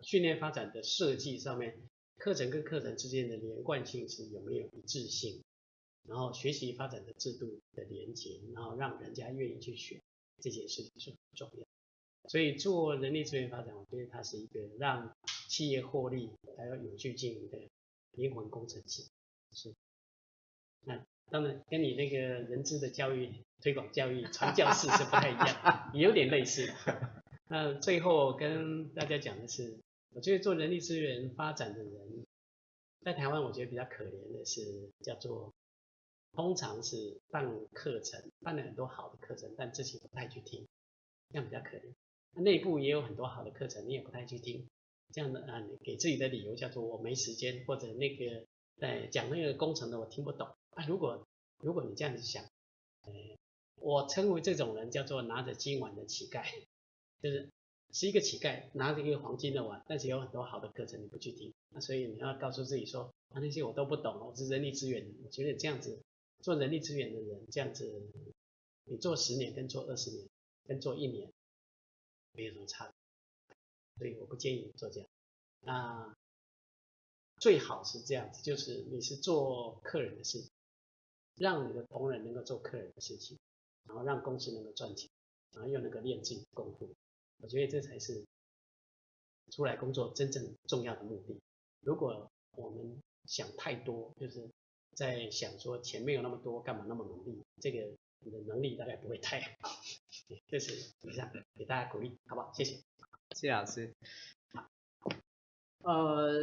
[0.00, 1.80] 训练发展的设计上面，
[2.18, 5.42] 课程跟课程之间的连贯性是有没有一致性，
[6.08, 10.00] 然后学习发展的制度的连接，然后让人家愿意去学
[10.40, 11.66] 这件事情是很重要。
[12.28, 15.14] 所以做人力资源发展，我觉得它是一个让
[15.48, 17.58] 企业获利还有永续经营的
[18.12, 19.02] 灵魂工程师。
[19.52, 19.74] 是，
[20.84, 23.30] 那当然跟你那个人资的教育、
[23.60, 26.72] 推广教育、传教士是不太一样，也有点类似。
[27.48, 29.78] 那最后跟大家讲的是，
[30.14, 32.24] 我觉得做人力资源发展的人，
[33.02, 35.52] 在台湾我觉得比较可怜的是叫做，
[36.34, 40.66] 通常是办课程，办了很多好的课程，但自己不太去听，
[41.30, 41.92] 这样比较可怜。
[42.42, 44.68] 内部也有很多好的课程，你也不太去听，
[45.12, 48.44] 这样的啊，你给自己的理由叫做我没时间，或者那个
[48.76, 50.84] 在讲那个工程的我听不懂啊。
[50.86, 51.24] 如果
[51.58, 52.42] 如果你这样子想，
[53.02, 53.12] 呃，
[53.76, 56.44] 我称为这种人叫做拿着金碗的乞丐，
[57.22, 57.48] 就是
[57.92, 66.02] 是一个乞丐拿着一个黄金的碗，但是有很多好的课程你不去听，那所以你要告诉自己说啊，那些我都不懂，我是人力资源，我觉得这样子
[66.44, 67.90] 做人力资源的人这样子，
[68.84, 70.28] 你做十年跟做二十年
[70.66, 71.32] 跟做一年。
[72.36, 72.92] 没有什么差
[73.96, 75.08] 别，所以我不建议你做这样。
[75.60, 76.14] 那
[77.38, 80.50] 最好是这样子，就是你是做客人的事情，
[81.36, 83.38] 让你的同仁能够做客人的事情，
[83.84, 85.08] 然后让公司能够赚钱，
[85.52, 86.92] 然后又能够练自己的功夫。
[87.38, 88.26] 我觉得这才是
[89.52, 91.40] 出来工作真正重要的目的。
[91.80, 94.50] 如果我们想太多，就是
[94.94, 97.44] 在想说钱没有那么多，干嘛那么努力？
[97.60, 99.70] 这个你的能力大概不会太好。
[100.48, 102.52] 这是以上给大家鼓励，好不好？
[102.54, 102.76] 谢谢，
[103.32, 103.94] 谢谢老师。
[105.82, 106.42] 呃，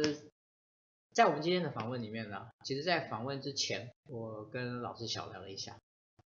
[1.12, 5.80] 在我们今天的访问里面呢，其实，在访问之前，我跟老师小聊了一下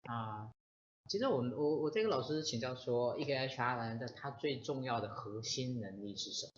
[0.03, 0.51] 啊。
[1.09, 6.53] 其实我们我我这个老师请教说，一个 HR 人的他最重要的核心能力是什么？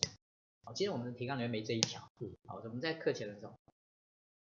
[0.62, 2.08] 好，今天我们的提纲里面没这一条。
[2.20, 3.58] 嗯，好，我们在课前的时候，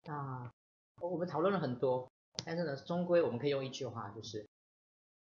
[0.04, 0.54] 啊，
[1.00, 2.10] 我们讨论了很多，
[2.44, 4.46] 但是呢，终归我们可以用一句话，就是。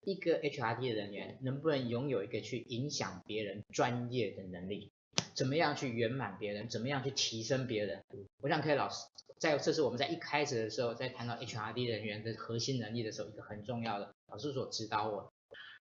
[0.05, 4.91] 一个 HRD 的人员能不能拥有一个去影响别人专业的能力？
[5.33, 6.69] 怎么样去圆满别人？
[6.69, 8.03] 怎么样去提升别人？
[8.41, 9.07] 我想可以老师
[9.39, 15.33] 在这是我们在一开始的时候在谈到 HRD 人员的核心能力的时候，一个很重要的老师所指导我。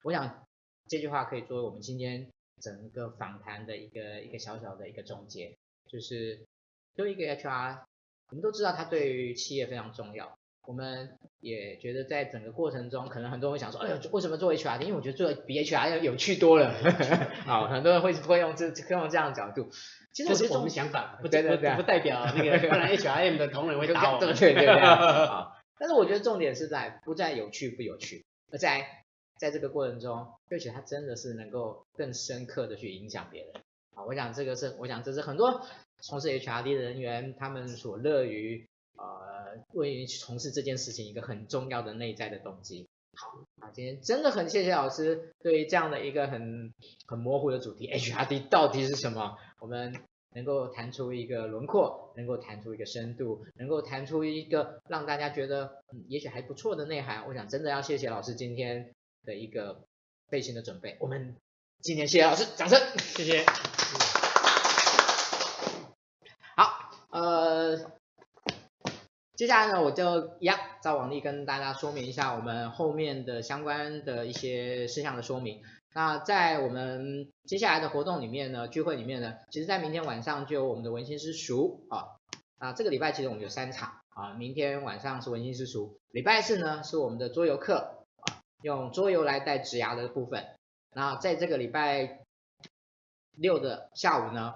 [0.03, 0.47] 我想
[0.89, 2.31] 这句话可以作为我们今天
[2.63, 5.55] 整个访谈的一个一个小小的一个总结，
[5.89, 6.47] 就是
[6.95, 7.85] 作为一个 HR，
[8.31, 10.39] 我们都知道它对于企业非常重要。
[10.67, 14.81] 我们也觉得在整个过程中，可能很多人会想说，哎呦，为什么做 HR？
[14.81, 16.75] 因为我觉得做比 HR 要有趣多了。
[17.47, 19.71] 好，很多人会会用这用这样的角度。
[20.13, 24.19] 其实我是我们想法，不对对对，不代表那个，不然 HRM 的同仁会打我。
[24.35, 24.67] 对对对。
[24.83, 28.85] 好，但是我觉得重点是在不在有趣不有趣，而在
[29.39, 33.53] 在这个过程中，而且它真的是能够更深刻的去影响别人。
[33.95, 35.65] 好，我想这个是，我想这是很多
[36.01, 38.67] 从事 HRD 的人员他们所乐于。
[38.99, 42.89] 呃，为于从事这件事情一个很重要的内在的动机。
[43.15, 43.29] 好，
[43.61, 46.73] 啊，今天真的很谢谢老师对于这样的一个很
[47.07, 49.37] 很模糊的主题，HRD 到底是什么？
[49.61, 49.95] 我们
[50.31, 57.27] 能够谈出一个轮廓，能够谈出一个深度，能够谈出一个让大家觉得嗯，也许还不错的内涵。
[57.29, 58.95] 我想真的要谢谢老师今天
[59.27, 59.83] 的一个
[60.29, 60.97] 费心的准备。
[61.01, 61.37] 我们
[61.83, 63.45] 今天谢谢老师，掌声，谢谢。
[66.57, 67.95] 好，呃。
[69.37, 75.63] 接下来呢，我就一样照往例跟大家说明一下我们后面的相关的一些事项的说明。
[75.93, 82.17] 那在我们接下来的活动里面呢，聚会里面呢，其实在明天晚上就有我们的文心师塾啊。
[82.59, 90.47] 啊，这个礼拜其实我们有三场啊，明天晚上是文心师塾，礼拜四呢是我们的桌游课啊，用桌游来带职牙的部分。
[90.95, 92.21] 那在这个礼拜
[93.37, 94.55] 六的下午呢，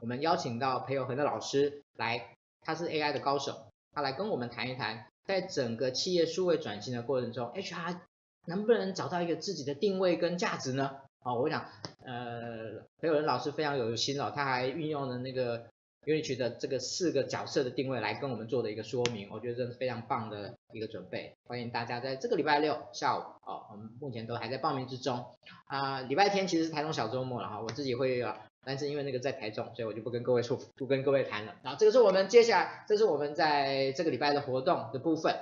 [0.00, 3.66] 我们邀请到裴有恒的老师来，他是 AI 的高手。
[3.94, 8.00] 他来跟我们谈一谈，在整个企业数位转型的过程中，HR
[8.46, 10.96] 能不能找到一个自己的定位跟价值呢？
[11.22, 11.64] 哦，我想，
[12.04, 15.66] 呃，裴友仁老师非常有心哦，他还运用了那个
[16.04, 21.36] Unity 的这个四个角色的定位来跟我们做的一个说明，我觉得这是非常棒的一个准备。
[21.46, 25.24] 欢迎大家在这个礼拜六下午，哦，我们目前都还在报名之中
[25.66, 28.22] 啊，礼拜天其实是台中小周末了哈，我自己会。
[28.66, 31.54] 但是因为那个在台中，所以我就不跟各位说，不跟各位谈了。
[31.62, 35.34] 然后这个是我们接下来，这是我们在这个礼拜的活动的部分。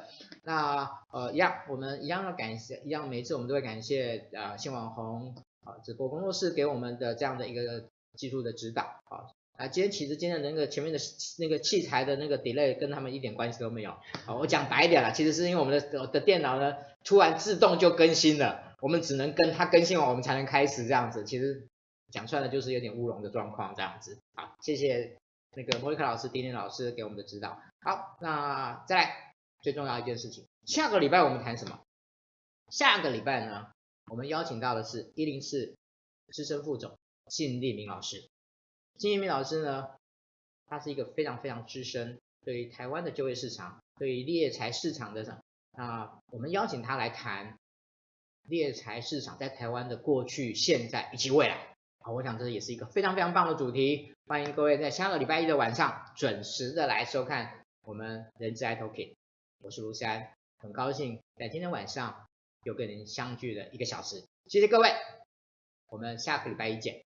[0.44, 7.84] 那呃一样，我们一样要感谢，一样每次我们都会感谢呃新网红啊直播工作室给我们的这样的一个
[8.16, 9.30] 技术的指导啊。
[9.56, 10.98] 啊，今天其实今天的那个前面的
[11.38, 13.94] 那个器材的那个 delay 跟他们一点关系都没有。
[14.24, 21.24] 好，我讲白一点了，其实是因为我们的的电脑呢突然自动就更新了，我们只能跟它更新完，我们才能开始这样子。
[21.24, 21.68] 其实。
[22.12, 24.18] 讲出来的就是有点乌龙的状况，这样子。
[24.34, 25.16] 好，谢谢
[25.56, 27.60] 那个莫妮卡老师、丁丁老师给我们的指导。
[27.80, 31.80] 好，那再来最重要一件事情，下个礼拜我们谈什么？
[32.68, 33.72] 下个礼拜呢，
[34.10, 35.74] 我们邀请到的是一零四
[36.28, 36.96] 资深副总
[37.26, 38.28] 靳立明老师。
[38.98, 39.88] 靳立明老师呢，
[40.66, 45.42] 他是一个非常非常资深，对于台湾的就业市场，对于猎才市场的
[45.72, 47.58] 啊，我们邀请他来谈
[48.42, 51.71] 猎才市场在台湾的过去、现在以及未来。
[52.04, 59.14] 好，我想这也是一个非常非常棒的主题，欢迎各位在下个礼拜一的晚上准时的来收看我们人之爱 talkin，
[59.60, 62.26] 我是卢山，很高兴在今天晚上
[62.64, 64.90] 有跟您相聚的一个小时，谢谢各位，
[65.90, 67.04] 我们下个礼拜一见，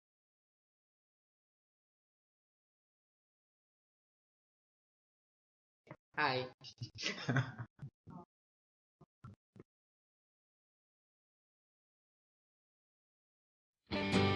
[6.16, 6.48] 嗨。